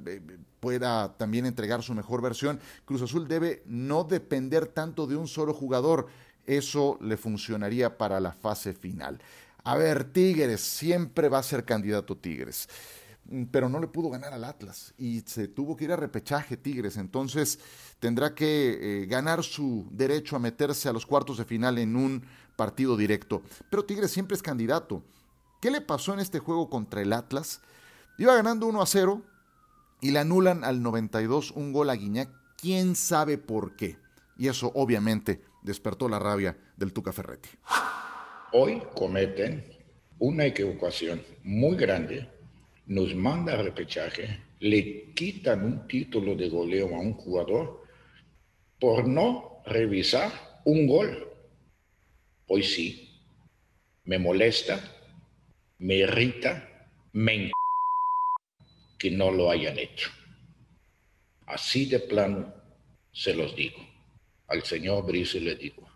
pueda 0.60 1.18
también 1.18 1.46
entregar 1.46 1.84
su 1.84 1.94
mejor 1.94 2.22
versión. 2.22 2.60
Cruz 2.86 3.02
Azul 3.02 3.28
debe 3.28 3.64
no 3.66 4.04
depender 4.04 4.68
tanto 4.68 5.08
de 5.08 5.16
un 5.16 5.28
solo 5.28 5.54
jugador 5.54 6.08
eso 6.50 6.98
le 7.02 7.16
funcionaría 7.16 7.98
para 7.98 8.20
la 8.20 8.32
fase 8.32 8.74
final. 8.74 9.22
A 9.64 9.76
ver, 9.76 10.06
Tigres, 10.06 10.62
siempre 10.62 11.30
va 11.30 11.38
a 11.38 11.44
ser 11.44 11.64
candidato 11.64 12.18
Tigres, 12.18 12.68
mm, 13.26 13.44
pero 13.52 13.70
no 13.70 13.80
le 13.80 13.88
pudo 13.88 14.10
ganar 14.10 14.34
al 14.34 14.44
Atlas 14.44 14.96
y 14.98 15.22
se 15.22 15.48
tuvo 15.48 15.78
que 15.78 15.84
ir 15.84 15.92
a 15.92 15.96
repechaje 15.96 16.58
Tigres, 16.58 16.98
entonces 16.98 17.60
tendrá 18.00 18.34
que 18.34 19.04
eh, 19.04 19.06
ganar 19.06 19.44
su 19.44 19.88
derecho 19.92 20.36
a 20.36 20.40
meterse 20.40 20.90
a 20.90 20.94
los 20.94 21.06
cuartos 21.06 21.38
de 21.38 21.46
final 21.46 21.78
en 21.78 21.96
un 21.96 22.26
partido 22.56 22.98
directo. 22.98 23.44
Pero 23.70 23.86
Tigres 23.86 24.10
siempre 24.10 24.36
es 24.36 24.42
candidato. 24.42 25.04
¿Qué 25.62 25.70
le 25.70 25.82
pasó 25.82 26.14
en 26.14 26.20
este 26.20 26.40
juego 26.40 26.70
contra 26.70 27.02
el 27.02 27.14
Atlas? 27.14 27.62
Iba 28.18 28.34
ganando 28.34 28.66
1 28.66 28.82
a 28.82 28.86
0 28.88 29.22
y 30.02 30.12
le 30.12 30.20
anulan 30.20 30.64
al 30.64 30.82
92 30.82 31.52
un 31.52 31.74
gol 31.74 31.92
a 31.92 31.96
Guiñac. 31.96 32.30
¿Quién 32.58 32.96
sabe 32.96 33.38
por 33.38 33.76
qué? 33.76 33.98
Y 34.38 34.48
eso 34.48 34.72
obviamente 34.74 35.42
despertó 35.62 36.08
la 36.08 36.20
rabia 36.20 36.58
del 36.76 36.94
Tuca 36.94 37.12
Ferretti. 37.12 37.50
Hoy 38.52 38.82
cometen 38.96 39.64
una 40.18 40.46
equivocación 40.46 41.24
muy 41.44 41.76
grande, 41.76 42.28
nos 42.86 43.16
manda 43.16 43.54
a 43.54 43.62
repechaje, 43.62 44.42
le 44.60 45.14
quitan 45.14 45.64
un 45.64 45.88
título 45.88 46.36
de 46.36 46.50
goleo 46.50 46.96
a 46.96 47.00
un 47.00 47.14
jugador 47.14 47.84
por 48.80 49.08
no 49.08 49.62
revisar 49.66 50.32
un 50.66 50.88
gol. 50.88 51.28
Hoy 52.48 52.64
sí, 52.64 53.22
me 54.06 54.18
molesta, 54.18 54.80
me 55.78 55.96
irrita, 55.96 56.90
me 57.14 57.52
que 58.98 59.12
no 59.12 59.32
lo 59.32 59.50
hayan 59.50 59.78
hecho. 59.78 60.10
Así 61.46 61.86
de 61.86 62.00
plano 62.00 62.54
se 63.12 63.34
los 63.34 63.56
digo 63.56 63.90
al 64.50 64.64
señor 64.64 65.06
Brice 65.06 65.40
le 65.40 65.56
digo, 65.56 65.88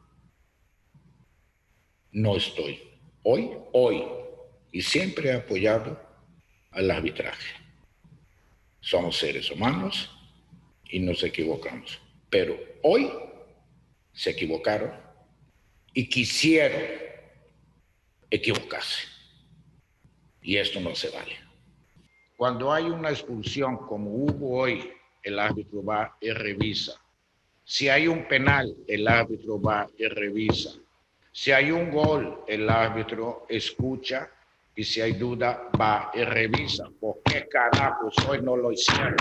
no 2.11 2.35
estoy. 2.37 2.79
Hoy, 3.23 3.49
hoy, 3.71 4.03
y 4.71 4.81
siempre 4.81 5.29
he 5.29 5.33
apoyado 5.33 5.99
al 6.71 6.91
arbitraje. 6.91 7.55
Somos 8.79 9.17
seres 9.17 9.49
humanos 9.49 10.11
y 10.85 10.99
nos 10.99 11.23
equivocamos. 11.23 11.99
Pero 12.29 12.59
hoy 12.83 13.11
se 14.11 14.31
equivocaron 14.31 14.93
y 15.93 16.07
quisieron 16.07 16.81
equivocarse. 18.29 19.07
Y 20.41 20.57
esto 20.57 20.79
no 20.79 20.93
se 20.93 21.09
vale. 21.09 21.37
Cuando 22.37 22.71
hay 22.71 22.83
una 22.83 23.09
expulsión 23.09 23.77
como 23.77 24.11
hubo 24.11 24.59
hoy, 24.59 24.91
el 25.23 25.39
árbitro 25.39 25.83
va 25.83 26.17
y 26.19 26.29
revisa 26.31 27.03
si 27.65 27.89
hay 27.89 28.07
un 28.07 28.27
penal, 28.27 28.75
el 28.87 29.07
árbitro 29.07 29.61
va 29.61 29.87
y 29.97 30.07
revisa. 30.07 30.71
Si 31.31 31.51
hay 31.51 31.71
un 31.71 31.89
gol, 31.91 32.43
el 32.47 32.69
árbitro 32.69 33.45
escucha 33.49 34.29
y 34.75 34.83
si 34.83 35.01
hay 35.01 35.13
duda, 35.13 35.69
va 35.79 36.11
y 36.13 36.23
revisa. 36.23 36.89
¿Por 36.99 37.21
qué 37.23 37.47
carajos 37.47 38.15
hoy 38.27 38.41
no 38.41 38.55
lo 38.57 38.71
hicieron? 38.71 39.15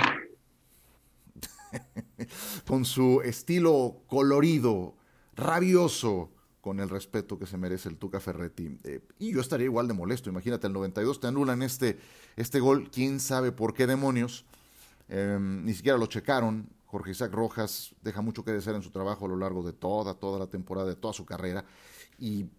con 2.67 2.85
su 2.85 3.23
estilo 3.23 4.03
colorido, 4.07 4.97
rabioso, 5.35 6.31
con 6.61 6.81
el 6.81 6.89
respeto 6.89 7.39
que 7.39 7.47
se 7.47 7.57
merece 7.57 7.89
el 7.89 7.97
Tuca 7.97 8.21
Ferretti. 8.21 8.79
Eh, 8.85 9.01
y 9.19 9.33
yo 9.33 9.41
estaría 9.41 9.65
igual 9.65 9.89
de 9.89 9.95
molesto. 9.95 10.31
Imagínate, 10.31 10.67
el 10.67 10.73
92 10.73 11.21
te 11.21 11.27
anulan 11.27 11.63
este, 11.63 11.99
este 12.37 12.61
gol. 12.61 12.91
¿Quién 12.91 13.19
sabe 13.21 13.51
por 13.53 13.75
qué 13.75 13.87
demonios? 13.87 14.45
Em, 15.09 15.65
ni 15.65 15.75
siquiera 15.75 15.99
lo 15.99 16.07
checaron. 16.07 16.69
Jorge 16.93 17.13
Isaac 17.13 17.33
Rojas 17.33 17.95
deja 18.03 18.21
mucho 18.21 18.45
que 18.45 18.53
desear 18.53 18.77
en 18.77 18.83
su 18.83 18.91
trabajo 18.91 19.25
a 19.25 19.29
lo 19.29 19.37
largo 19.37 19.63
de 19.63 19.73
toda, 19.73 20.13
toda 20.13 20.39
la 20.39 20.49
temporada, 20.49 20.87
de 20.87 20.95
toda 20.95 21.15
su 21.15 21.25
carrera. 21.25 21.65
Y 22.19 22.51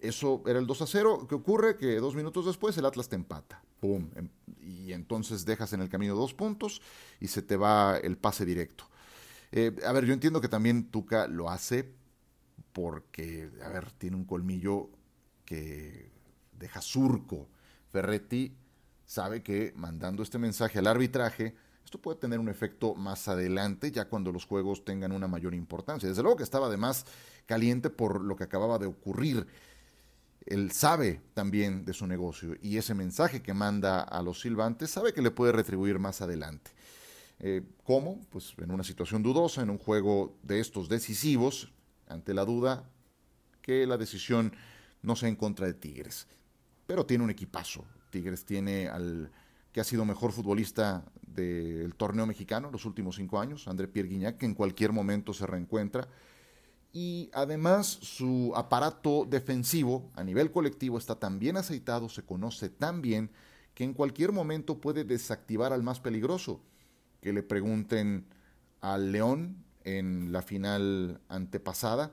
eso 0.00 0.42
era 0.44 0.58
el 0.58 0.66
2 0.66 0.82
a 0.82 0.86
0. 0.88 1.26
¿Qué 1.28 1.36
ocurre? 1.36 1.76
Que 1.76 2.00
dos 2.00 2.16
minutos 2.16 2.46
después 2.46 2.76
el 2.76 2.84
Atlas 2.84 3.08
te 3.08 3.14
empata. 3.14 3.62
¡Pum! 3.78 4.10
Em, 4.16 4.28
y 4.60 4.92
entonces 4.92 5.44
dejas 5.44 5.72
en 5.72 5.82
el 5.82 5.88
camino 5.88 6.16
dos 6.16 6.34
puntos 6.34 6.82
y 7.20 7.28
se 7.28 7.42
te 7.42 7.56
va 7.56 7.96
el 7.98 8.18
pase 8.18 8.44
directo. 8.44 8.88
Eh, 9.52 9.76
a 9.86 9.92
ver, 9.92 10.04
yo 10.04 10.14
entiendo 10.14 10.40
que 10.40 10.48
también 10.48 10.90
Tuca 10.90 11.28
lo 11.28 11.48
hace 11.48 11.94
porque, 12.72 13.52
a 13.64 13.68
ver, 13.68 13.92
tiene 13.92 14.16
un 14.16 14.24
colmillo 14.24 14.90
que 15.44 16.10
deja 16.58 16.80
surco. 16.80 17.46
Ferretti 17.92 18.52
sabe 19.04 19.44
que 19.44 19.72
mandando 19.76 20.24
este 20.24 20.38
mensaje 20.38 20.80
al 20.80 20.88
arbitraje, 20.88 21.54
esto 21.86 22.02
puede 22.02 22.18
tener 22.18 22.40
un 22.40 22.48
efecto 22.48 22.96
más 22.96 23.28
adelante, 23.28 23.92
ya 23.92 24.06
cuando 24.06 24.32
los 24.32 24.44
juegos 24.44 24.84
tengan 24.84 25.12
una 25.12 25.28
mayor 25.28 25.54
importancia. 25.54 26.08
Desde 26.08 26.20
luego 26.20 26.36
que 26.36 26.42
estaba 26.42 26.66
además 26.66 27.06
caliente 27.46 27.90
por 27.90 28.20
lo 28.22 28.34
que 28.34 28.42
acababa 28.42 28.76
de 28.80 28.86
ocurrir. 28.86 29.46
Él 30.46 30.72
sabe 30.72 31.20
también 31.32 31.84
de 31.84 31.92
su 31.92 32.08
negocio 32.08 32.56
y 32.60 32.76
ese 32.76 32.94
mensaje 32.94 33.40
que 33.40 33.54
manda 33.54 34.00
a 34.00 34.20
los 34.20 34.40
silbantes 34.40 34.90
sabe 34.90 35.12
que 35.12 35.22
le 35.22 35.30
puede 35.30 35.52
retribuir 35.52 36.00
más 36.00 36.20
adelante. 36.22 36.72
Eh, 37.38 37.62
¿Cómo? 37.84 38.20
Pues 38.30 38.54
en 38.58 38.72
una 38.72 38.82
situación 38.82 39.22
dudosa, 39.22 39.62
en 39.62 39.70
un 39.70 39.78
juego 39.78 40.36
de 40.42 40.58
estos 40.58 40.88
decisivos, 40.88 41.72
ante 42.08 42.34
la 42.34 42.44
duda 42.44 42.90
que 43.62 43.86
la 43.86 43.96
decisión 43.96 44.52
no 45.02 45.14
sea 45.14 45.28
en 45.28 45.36
contra 45.36 45.68
de 45.68 45.74
Tigres. 45.74 46.26
Pero 46.84 47.06
tiene 47.06 47.22
un 47.22 47.30
equipazo. 47.30 47.84
Tigres 48.10 48.44
tiene 48.44 48.88
al 48.88 49.30
que 49.76 49.82
ha 49.82 49.84
sido 49.84 50.06
mejor 50.06 50.32
futbolista 50.32 51.04
del 51.20 51.94
torneo 51.96 52.24
mexicano 52.24 52.70
los 52.70 52.86
últimos 52.86 53.16
cinco 53.16 53.38
años, 53.38 53.68
André 53.68 53.88
Pierre 53.88 54.08
Guignac, 54.08 54.38
que 54.38 54.46
en 54.46 54.54
cualquier 54.54 54.90
momento 54.90 55.34
se 55.34 55.46
reencuentra. 55.46 56.08
Y 56.94 57.28
además 57.34 57.86
su 57.86 58.54
aparato 58.56 59.26
defensivo 59.28 60.10
a 60.14 60.24
nivel 60.24 60.50
colectivo 60.50 60.96
está 60.96 61.16
tan 61.16 61.38
bien 61.38 61.58
aceitado, 61.58 62.08
se 62.08 62.22
conoce 62.22 62.70
tan 62.70 63.02
bien, 63.02 63.28
que 63.74 63.84
en 63.84 63.92
cualquier 63.92 64.32
momento 64.32 64.80
puede 64.80 65.04
desactivar 65.04 65.74
al 65.74 65.82
más 65.82 66.00
peligroso. 66.00 66.62
Que 67.20 67.34
le 67.34 67.42
pregunten 67.42 68.24
al 68.80 69.12
León 69.12 69.62
en 69.84 70.32
la 70.32 70.40
final 70.40 71.20
antepasada, 71.28 72.12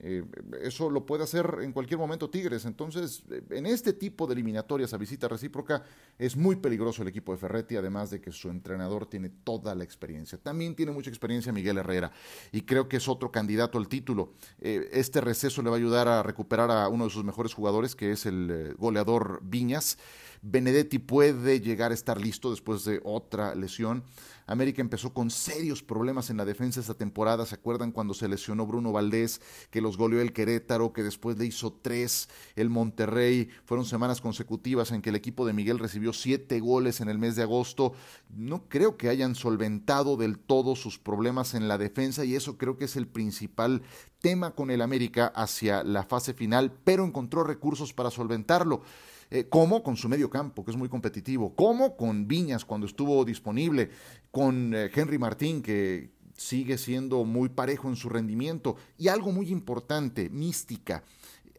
eh, 0.00 0.24
eso 0.60 0.90
lo 0.90 1.06
puede 1.06 1.24
hacer 1.24 1.58
en 1.62 1.72
cualquier 1.72 1.98
momento 1.98 2.28
Tigres. 2.28 2.64
Entonces, 2.64 3.22
eh, 3.30 3.42
en 3.50 3.66
este 3.66 3.92
tipo 3.92 4.26
de 4.26 4.34
eliminatorias 4.34 4.92
a 4.92 4.96
visita 4.96 5.28
recíproca 5.28 5.82
es 6.18 6.36
muy 6.36 6.56
peligroso 6.56 7.02
el 7.02 7.08
equipo 7.08 7.32
de 7.32 7.38
Ferretti, 7.38 7.76
además 7.76 8.10
de 8.10 8.20
que 8.20 8.32
su 8.32 8.50
entrenador 8.50 9.06
tiene 9.06 9.30
toda 9.30 9.74
la 9.74 9.84
experiencia. 9.84 10.38
También 10.38 10.74
tiene 10.74 10.92
mucha 10.92 11.10
experiencia 11.10 11.52
Miguel 11.52 11.78
Herrera 11.78 12.10
y 12.52 12.62
creo 12.62 12.88
que 12.88 12.96
es 12.96 13.08
otro 13.08 13.30
candidato 13.30 13.78
al 13.78 13.88
título. 13.88 14.32
Eh, 14.60 14.90
este 14.92 15.20
receso 15.20 15.62
le 15.62 15.70
va 15.70 15.76
a 15.76 15.78
ayudar 15.78 16.08
a 16.08 16.22
recuperar 16.22 16.70
a 16.70 16.88
uno 16.88 17.04
de 17.04 17.10
sus 17.10 17.24
mejores 17.24 17.54
jugadores, 17.54 17.94
que 17.94 18.12
es 18.12 18.26
el 18.26 18.74
goleador 18.78 19.40
Viñas. 19.42 19.98
Benedetti 20.46 20.98
puede 20.98 21.62
llegar 21.62 21.90
a 21.90 21.94
estar 21.94 22.20
listo 22.20 22.50
después 22.50 22.84
de 22.84 23.00
otra 23.02 23.54
lesión. 23.54 24.04
América 24.46 24.82
empezó 24.82 25.14
con 25.14 25.30
serios 25.30 25.82
problemas 25.82 26.28
en 26.28 26.36
la 26.36 26.44
defensa 26.44 26.80
esta 26.80 26.92
temporada. 26.92 27.46
¿Se 27.46 27.54
acuerdan 27.54 27.92
cuando 27.92 28.12
se 28.12 28.28
lesionó 28.28 28.66
Bruno 28.66 28.92
Valdés, 28.92 29.40
que 29.70 29.80
los 29.80 29.96
goleó 29.96 30.20
el 30.20 30.34
Querétaro, 30.34 30.92
que 30.92 31.02
después 31.02 31.38
le 31.38 31.46
hizo 31.46 31.72
tres 31.72 32.28
el 32.56 32.68
Monterrey? 32.68 33.48
Fueron 33.64 33.86
semanas 33.86 34.20
consecutivas 34.20 34.92
en 34.92 35.00
que 35.00 35.08
el 35.08 35.16
equipo 35.16 35.46
de 35.46 35.54
Miguel 35.54 35.78
recibió 35.78 36.12
siete 36.12 36.60
goles 36.60 37.00
en 37.00 37.08
el 37.08 37.18
mes 37.18 37.36
de 37.36 37.42
agosto. 37.42 37.94
No 38.28 38.68
creo 38.68 38.98
que 38.98 39.08
hayan 39.08 39.34
solventado 39.34 40.18
del 40.18 40.38
todo 40.38 40.76
sus 40.76 40.98
problemas 40.98 41.54
en 41.54 41.68
la 41.68 41.78
defensa 41.78 42.22
y 42.26 42.34
eso 42.34 42.58
creo 42.58 42.76
que 42.76 42.84
es 42.84 42.96
el 42.96 43.06
principal 43.06 43.80
tema 44.20 44.50
con 44.50 44.70
el 44.70 44.82
América 44.82 45.32
hacia 45.34 45.82
la 45.84 46.02
fase 46.02 46.34
final, 46.34 46.70
pero 46.84 47.06
encontró 47.06 47.44
recursos 47.44 47.94
para 47.94 48.10
solventarlo. 48.10 48.82
Eh, 49.30 49.48
como 49.48 49.82
con 49.82 49.96
su 49.96 50.08
medio 50.08 50.30
campo, 50.30 50.64
que 50.64 50.70
es 50.70 50.76
muy 50.76 50.88
competitivo, 50.88 51.54
como 51.54 51.96
con 51.96 52.28
Viñas 52.28 52.64
cuando 52.64 52.86
estuvo 52.86 53.24
disponible, 53.24 53.90
con 54.30 54.74
eh, 54.74 54.90
Henry 54.94 55.18
Martín, 55.18 55.62
que 55.62 56.10
sigue 56.36 56.78
siendo 56.78 57.24
muy 57.24 57.48
parejo 57.48 57.88
en 57.88 57.96
su 57.96 58.08
rendimiento, 58.08 58.76
y 58.98 59.08
algo 59.08 59.32
muy 59.32 59.50
importante, 59.50 60.28
mística. 60.30 61.02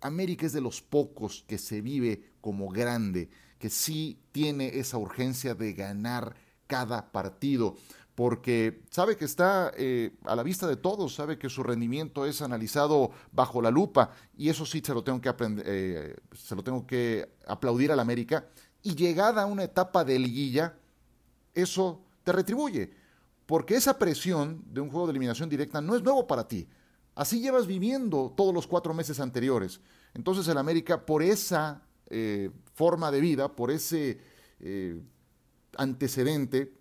América 0.01 0.45
es 0.45 0.53
de 0.53 0.61
los 0.61 0.81
pocos 0.81 1.43
que 1.47 1.57
se 1.57 1.81
vive 1.81 2.21
como 2.41 2.69
grande, 2.69 3.29
que 3.57 3.69
sí 3.69 4.19
tiene 4.31 4.77
esa 4.77 4.97
urgencia 4.97 5.55
de 5.55 5.73
ganar 5.73 6.35
cada 6.67 7.11
partido 7.11 7.75
porque 8.15 8.81
sabe 8.89 9.17
que 9.17 9.25
está 9.25 9.71
eh, 9.77 10.15
a 10.23 10.35
la 10.37 10.43
vista 10.43 10.67
de 10.67 10.77
todos, 10.77 11.13
sabe 11.13 11.37
que 11.37 11.49
su 11.49 11.63
rendimiento 11.63 12.25
es 12.25 12.41
analizado 12.41 13.11
bajo 13.33 13.61
la 13.61 13.69
lupa 13.69 14.11
y 14.37 14.47
eso 14.47 14.65
sí 14.65 14.81
se 14.83 14.93
lo 14.93 15.03
tengo 15.03 15.19
que 15.19 15.33
eh, 15.65 16.15
se 16.33 16.55
lo 16.55 16.63
tengo 16.63 16.87
que 16.87 17.29
aplaudir 17.45 17.91
al 17.91 17.99
América 17.99 18.47
y 18.81 18.95
llegada 18.95 19.43
a 19.43 19.45
una 19.45 19.63
etapa 19.63 20.05
de 20.05 20.17
liguilla, 20.17 20.77
eso 21.53 22.03
te 22.23 22.31
retribuye, 22.31 22.93
porque 23.45 23.75
esa 23.75 23.99
presión 23.99 24.63
de 24.71 24.79
un 24.79 24.89
juego 24.89 25.07
de 25.07 25.11
eliminación 25.11 25.49
directa 25.49 25.81
no 25.81 25.95
es 25.95 26.03
nuevo 26.03 26.25
para 26.25 26.47
ti. 26.47 26.67
Así 27.15 27.41
llevas 27.41 27.67
viviendo 27.67 28.33
todos 28.35 28.53
los 28.53 28.67
cuatro 28.67 28.93
meses 28.93 29.19
anteriores. 29.19 29.81
Entonces 30.13 30.47
el 30.47 30.57
América, 30.57 31.05
por 31.05 31.23
esa 31.23 31.81
eh, 32.09 32.49
forma 32.73 33.11
de 33.11 33.21
vida, 33.21 33.55
por 33.55 33.71
ese 33.71 34.19
antecedente, 35.77 36.73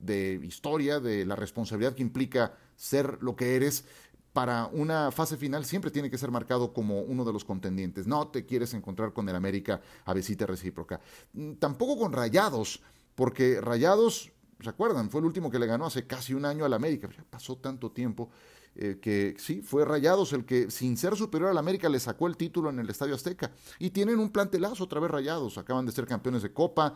de 0.00 0.40
historia, 0.44 1.00
de 1.00 1.24
la 1.24 1.36
responsabilidad 1.36 1.94
que 1.94 2.02
implica 2.02 2.54
ser 2.76 3.18
lo 3.22 3.36
que 3.36 3.56
eres, 3.56 3.84
para 4.32 4.66
una 4.66 5.10
fase 5.10 5.36
final 5.36 5.64
siempre 5.64 5.90
tiene 5.90 6.10
que 6.10 6.16
ser 6.16 6.30
marcado 6.30 6.72
como 6.72 7.00
uno 7.00 7.24
de 7.24 7.32
los 7.32 7.44
contendientes. 7.44 8.06
No 8.06 8.28
te 8.28 8.46
quieres 8.46 8.72
encontrar 8.74 9.12
con 9.12 9.28
el 9.28 9.34
América 9.34 9.80
a 10.04 10.14
visita 10.14 10.46
recíproca. 10.46 11.00
Mm, 11.32 11.54
tampoco 11.54 11.98
con 11.98 12.12
Rayados, 12.12 12.80
porque 13.14 13.60
Rayados, 13.60 14.30
¿se 14.60 14.68
acuerdan? 14.68 15.10
Fue 15.10 15.20
el 15.20 15.26
último 15.26 15.50
que 15.50 15.58
le 15.58 15.66
ganó 15.66 15.86
hace 15.86 16.06
casi 16.06 16.34
un 16.34 16.44
año 16.44 16.64
al 16.64 16.72
América. 16.72 17.08
Ya 17.16 17.24
pasó 17.28 17.56
tanto 17.56 17.90
tiempo 17.90 18.30
eh, 18.76 19.00
que 19.02 19.34
sí, 19.38 19.60
fue 19.60 19.84
Rayados 19.84 20.32
el 20.32 20.44
que, 20.44 20.70
sin 20.70 20.96
ser 20.96 21.16
superior 21.16 21.50
al 21.50 21.58
América, 21.58 21.88
le 21.88 21.98
sacó 21.98 22.28
el 22.28 22.36
título 22.36 22.70
en 22.70 22.78
el 22.78 22.88
Estadio 22.88 23.16
Azteca. 23.16 23.50
Y 23.80 23.90
tienen 23.90 24.20
un 24.20 24.30
plantelazo 24.30 24.84
otra 24.84 25.00
vez 25.00 25.10
Rayados. 25.10 25.58
Acaban 25.58 25.84
de 25.84 25.90
ser 25.90 26.06
campeones 26.06 26.42
de 26.42 26.52
Copa, 26.52 26.94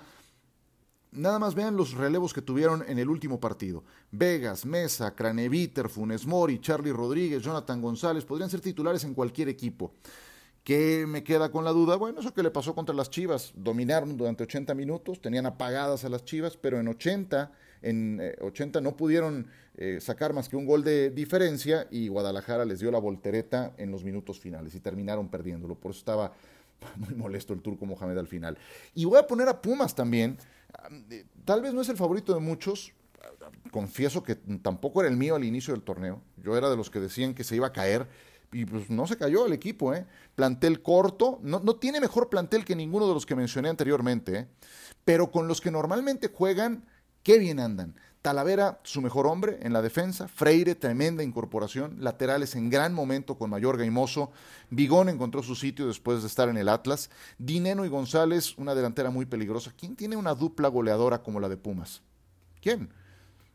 Nada 1.13 1.39
más 1.39 1.55
vean 1.55 1.77
los 1.77 1.93
relevos 1.93 2.33
que 2.33 2.41
tuvieron 2.41 2.83
en 2.89 2.99
el 2.99 3.11
último 3.11 3.39
partido. 3.39 3.85
Vegas, 4.11 4.65
Mesa, 4.65 5.15
Craneviter, 5.15 5.91
Funes 5.91 6.27
Mori, 6.27 6.59
Charlie 6.59 6.93
Rodríguez, 6.93 7.43
Jonathan 7.43 7.83
González 7.83 8.25
podrían 8.25 8.49
ser 8.49 8.61
titulares 8.61 9.05
en 9.05 9.13
cualquier 9.13 9.51
equipo. 9.51 9.93
¿Qué 10.65 11.05
me 11.07 11.23
queda 11.23 11.51
con 11.51 11.65
la 11.65 11.73
duda? 11.73 11.97
Bueno, 11.97 12.21
eso 12.21 12.33
que 12.33 12.43
le 12.43 12.51
pasó 12.51 12.75
contra 12.75 12.95
las 12.95 13.11
Chivas. 13.11 13.53
Dominaron 13.55 14.17
durante 14.17 14.45
80 14.45 14.75
minutos, 14.75 15.21
tenían 15.21 15.45
apagadas 15.45 16.05
a 16.05 16.09
las 16.09 16.25
Chivas, 16.25 16.57
pero 16.57 16.81
en 16.81 16.89
80, 16.89 17.53
en 17.83 18.35
80 18.41 18.79
eh, 18.79 18.83
no 18.83 18.97
pudieron 18.97 19.49
eh, 19.77 19.99
sacar 20.01 20.33
más 20.33 20.49
que 20.49 20.57
un 20.57 20.65
gol 20.65 20.83
de 20.83 21.11
diferencia 21.11 21.89
y 21.91 22.09
Guadalajara 22.09 22.65
les 22.65 22.81
dio 22.81 22.91
la 22.91 23.01
voltereta 23.01 23.75
en 23.77 23.91
los 23.91 24.03
minutos 24.03 24.41
finales 24.41 24.75
y 24.75 24.81
terminaron 24.81 25.29
perdiéndolo. 25.29 25.75
Por 25.75 25.91
eso 25.91 25.99
estaba 25.99 26.33
muy 26.97 27.15
molesto 27.15 27.53
el 27.53 27.63
turco 27.63 27.87
Mohamed 27.87 28.19
al 28.19 28.27
final. 28.27 28.59
Y 28.95 29.05
voy 29.05 29.19
a 29.19 29.27
poner 29.27 29.49
a 29.49 29.61
Pumas 29.61 29.95
también 29.95 30.39
Tal 31.45 31.63
vez 31.63 31.75
no 31.75 31.81
es 31.81 31.89
el 31.89 31.97
favorito 31.97 32.35
de 32.35 32.41
muchos. 32.41 32.93
Confieso 33.71 34.23
que 34.23 34.35
tampoco 34.35 35.01
era 35.01 35.11
el 35.11 35.17
mío 35.17 35.35
al 35.35 35.45
inicio 35.45 35.75
del 35.75 35.83
torneo. 35.83 36.23
Yo 36.43 36.57
era 36.57 36.71
de 36.71 36.77
los 36.77 36.91
que 36.91 37.01
decían 37.01 37.35
que 37.35 37.45
se 37.45 37.57
iba 37.57 37.69
a 37.69 37.73
caer 37.73 38.07
y 38.53 38.65
pues 38.67 38.91
no 38.91 39.07
se 39.07 39.17
cayó 39.17 39.47
el 39.47 39.53
equipo, 39.53 39.95
¿eh? 39.95 40.07
Plantel 40.35 40.83
corto, 40.83 41.39
no, 41.43 41.61
no 41.61 41.77
tiene 41.77 42.01
mejor 42.01 42.29
plantel 42.29 42.65
que 42.65 42.77
ninguno 42.77 43.09
de 43.09 43.15
los 43.15 43.25
que 43.25 43.35
mencioné 43.35 43.71
anteriormente, 43.71 44.39
¿eh? 44.41 44.49
Pero 45.05 45.31
con 45.31 45.49
los 45.49 45.61
que 45.61 45.71
normalmente 45.71 46.29
juegan, 46.29 46.85
qué 47.23 47.39
bien 47.39 47.61
andan. 47.61 47.95
Talavera, 48.23 48.79
su 48.85 49.03
mejor 49.03 49.27
hombre 49.27 49.59
en 49.63 49.73
la 49.73 49.83
defensa. 49.83 50.29
Freire, 50.29 50.77
tremenda 50.77 51.25
incorporación. 51.25 51.97
Laterales 51.99 52.55
en 52.55 52.71
gran 52.71 52.95
momento 52.95 53.37
con 53.37 53.51
Mayor 53.51 53.77
Gaimoso. 53.77 54.31
Vigón 54.71 55.09
encontró 55.09 55.43
su 55.43 55.57
sitio 55.57 55.89
después 55.89 56.23
de 56.23 56.29
estar 56.29 56.49
en 56.49 56.57
el 56.57 56.69
Atlas. 56.69 57.11
Dineno 57.39 57.85
y 57.85 57.89
González, 57.89 58.57
una 58.59 58.77
delantera 58.77 59.11
muy 59.11 59.27
peligrosa. 59.27 59.75
¿Quién 59.77 59.97
tiene 59.97 60.17
una 60.17 60.35
dupla 60.35 60.69
goleadora 60.69 61.21
como 61.21 61.41
la 61.41 61.49
de 61.49 61.57
Pumas? 61.57 62.01
¿Quién? 62.61 62.91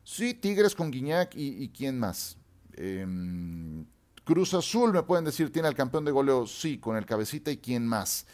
Sí, 0.04 0.34
Tigres 0.34 0.76
con 0.76 0.92
Guiñac 0.92 1.34
y, 1.34 1.70
quién 1.70 1.98
más. 1.98 2.38
Em, 2.74 3.86
Cruz 4.26 4.54
Azul, 4.54 4.92
me 4.92 5.04
pueden 5.04 5.24
decir, 5.24 5.50
tiene 5.50 5.70
al 5.70 5.76
campeón 5.76 6.04
de 6.04 6.12
goleo. 6.12 6.46
Sí, 6.46 6.78
con 6.78 6.98
el 6.98 7.06
cabecita 7.06 7.52
y 7.52 7.58
quién 7.58 7.88
más. 7.88 8.26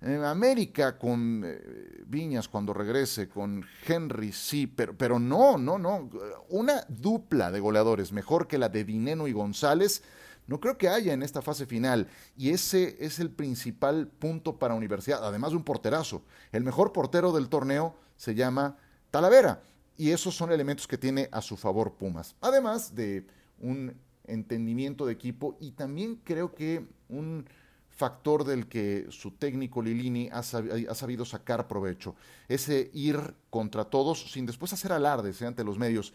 En 0.00 0.22
América 0.24 0.96
con 0.96 1.42
eh, 1.44 2.04
Viñas 2.06 2.48
cuando 2.48 2.72
regrese, 2.72 3.28
con 3.28 3.64
Henry 3.86 4.32
sí, 4.32 4.66
pero, 4.68 4.96
pero 4.96 5.18
no, 5.18 5.58
no, 5.58 5.78
no. 5.78 6.08
Una 6.50 6.84
dupla 6.88 7.50
de 7.50 7.58
goleadores 7.58 8.12
mejor 8.12 8.46
que 8.46 8.58
la 8.58 8.68
de 8.68 8.84
Dineno 8.84 9.26
y 9.26 9.32
González, 9.32 10.02
no 10.46 10.60
creo 10.60 10.78
que 10.78 10.88
haya 10.88 11.12
en 11.12 11.22
esta 11.22 11.42
fase 11.42 11.66
final. 11.66 12.08
Y 12.36 12.50
ese 12.50 12.96
es 13.00 13.18
el 13.18 13.30
principal 13.30 14.06
punto 14.06 14.58
para 14.58 14.74
Universidad, 14.74 15.24
además 15.26 15.50
de 15.50 15.56
un 15.56 15.64
porterazo. 15.64 16.22
El 16.52 16.64
mejor 16.64 16.92
portero 16.92 17.32
del 17.32 17.48
torneo 17.48 17.96
se 18.16 18.34
llama 18.34 18.76
Talavera. 19.10 19.62
Y 19.96 20.10
esos 20.12 20.34
son 20.34 20.52
elementos 20.52 20.86
que 20.86 20.96
tiene 20.96 21.28
a 21.32 21.42
su 21.42 21.56
favor 21.56 21.94
Pumas. 21.94 22.36
Además 22.40 22.94
de 22.94 23.26
un 23.58 23.94
entendimiento 24.28 25.04
de 25.06 25.12
equipo 25.12 25.56
y 25.60 25.72
también 25.72 26.20
creo 26.22 26.54
que 26.54 26.86
un 27.08 27.46
factor 27.98 28.44
del 28.44 28.68
que 28.68 29.08
su 29.10 29.32
técnico 29.32 29.82
Lilini 29.82 30.30
ha, 30.32 30.44
sabido 30.44 31.24
sacar 31.24 31.66
provecho. 31.66 32.14
Ese 32.46 32.90
ir 32.94 33.34
contra 33.50 33.84
todos 33.84 34.30
sin 34.30 34.46
después 34.46 34.72
hacer 34.72 34.92
alardes 34.92 35.42
ante 35.42 35.64
los 35.64 35.78
medios, 35.78 36.12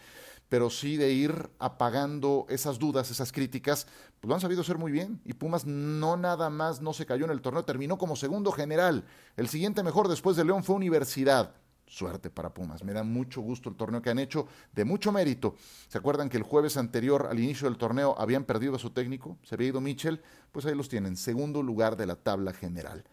pero 0.48 0.69
sí 0.69 0.96
de 0.96 1.12
ir 1.12 1.50
apagando 1.60 2.46
esas 2.48 2.80
dudas, 2.80 3.12
esas 3.12 3.34
críticas, 3.34 3.86
pues 4.22 4.30
lo 4.30 4.34
han 4.34 4.39
sabido 4.39 4.62
hacer 4.62 4.78
muy 4.78 4.93
bien. 4.93 5.19
Y 5.26 5.34
Pumas 5.34 5.65
no 5.65 6.15
nada 6.15 6.50
más 6.50 6.82
no 6.82 6.93
se 6.93 7.06
cayó 7.06 7.26
en 7.26 7.32
el 7.32 7.41
torneo, 7.41 7.65
terminó 7.65 7.98
como 7.98 8.15
segundo 8.15 8.54
general. 8.54 9.04
El 9.36 9.50
siguiente 9.50 9.84
mejor 9.84 10.08
después 10.08 10.38
de 10.38 10.46
León 10.46 10.63
fue 10.63 10.78
Universidad 10.78 11.54
suerte 11.93 12.29
para 12.29 12.53
Pumas. 12.53 12.84
Me 12.84 12.93
da 12.93 13.03
mucho 13.03 13.41
gusto 13.41 13.69
el 13.69 13.75
torneo 13.75 14.01
que 14.01 14.10
han 14.10 14.19
hecho, 14.19 14.47
de 14.73 14.84
mucho 14.84 15.12
mérito. 15.12 15.56
¿Se 15.88 15.97
acuerdan 15.97 16.27
que 16.27 16.38
el 16.38 16.43
jueves 16.43 16.75
anterior, 16.77 17.27
al 17.29 17.39
inicio 17.39 17.69
del 17.69 17.77
torneo, 17.77 18.15
habían 18.17 18.45
perdido 18.45 18.75
a 18.75 18.79
su 18.79 18.89
técnico? 18.89 19.38
Se 19.43 19.56
había 19.56 19.67
ido 19.67 19.82
Mitchell. 19.82 20.21
Pues 20.51 20.65
ahí 20.65 20.75
los 20.75 20.89
tienen, 20.89 21.15
segundo 21.15 21.62
lugar 21.62 21.95
de 21.95 22.08
la 22.08 22.15
tabla 22.15 22.51
general. 22.51 23.03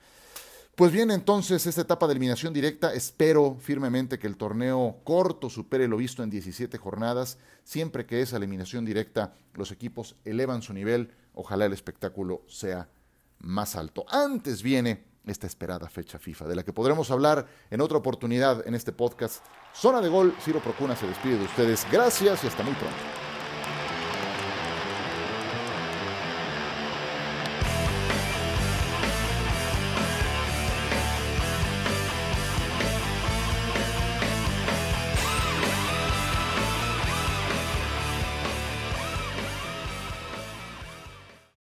Pues 0.74 0.92
bien, 0.92 1.10
entonces, 1.10 1.66
esta 1.66 1.82
etapa 1.82 2.06
de 2.06 2.12
eliminación 2.12 2.54
directa, 2.54 2.94
espero 2.94 3.56
firmemente 3.60 4.18
que 4.18 4.26
el 4.26 4.38
torneo 4.38 5.00
corto 5.04 5.50
supere 5.50 5.86
lo 5.86 5.98
visto 5.98 6.22
en 6.22 6.30
17 6.30 6.78
jornadas. 6.78 7.36
Siempre 7.64 8.06
que 8.06 8.22
es 8.22 8.32
eliminación 8.32 8.86
directa, 8.86 9.34
los 9.54 9.72
equipos 9.72 10.16
elevan 10.24 10.62
su 10.62 10.72
nivel. 10.72 11.12
Ojalá 11.34 11.66
el 11.66 11.74
espectáculo 11.74 12.44
sea 12.48 12.88
más 13.40 13.76
alto. 13.76 14.06
Antes 14.08 14.62
viene 14.62 15.09
esta 15.26 15.46
esperada 15.46 15.88
fecha 15.88 16.18
FIFA, 16.18 16.46
de 16.48 16.56
la 16.56 16.62
que 16.62 16.72
podremos 16.72 17.10
hablar 17.10 17.46
en 17.70 17.80
otra 17.80 17.98
oportunidad 17.98 18.66
en 18.66 18.74
este 18.74 18.92
podcast. 18.92 19.44
Zona 19.74 20.00
de 20.00 20.08
Gol, 20.08 20.34
Ciro 20.40 20.60
Procuna 20.60 20.96
se 20.96 21.06
despide 21.06 21.38
de 21.38 21.44
ustedes. 21.44 21.86
Gracias 21.90 22.44
y 22.44 22.46
hasta 22.46 22.62
muy 22.62 22.74
pronto. 22.74 23.19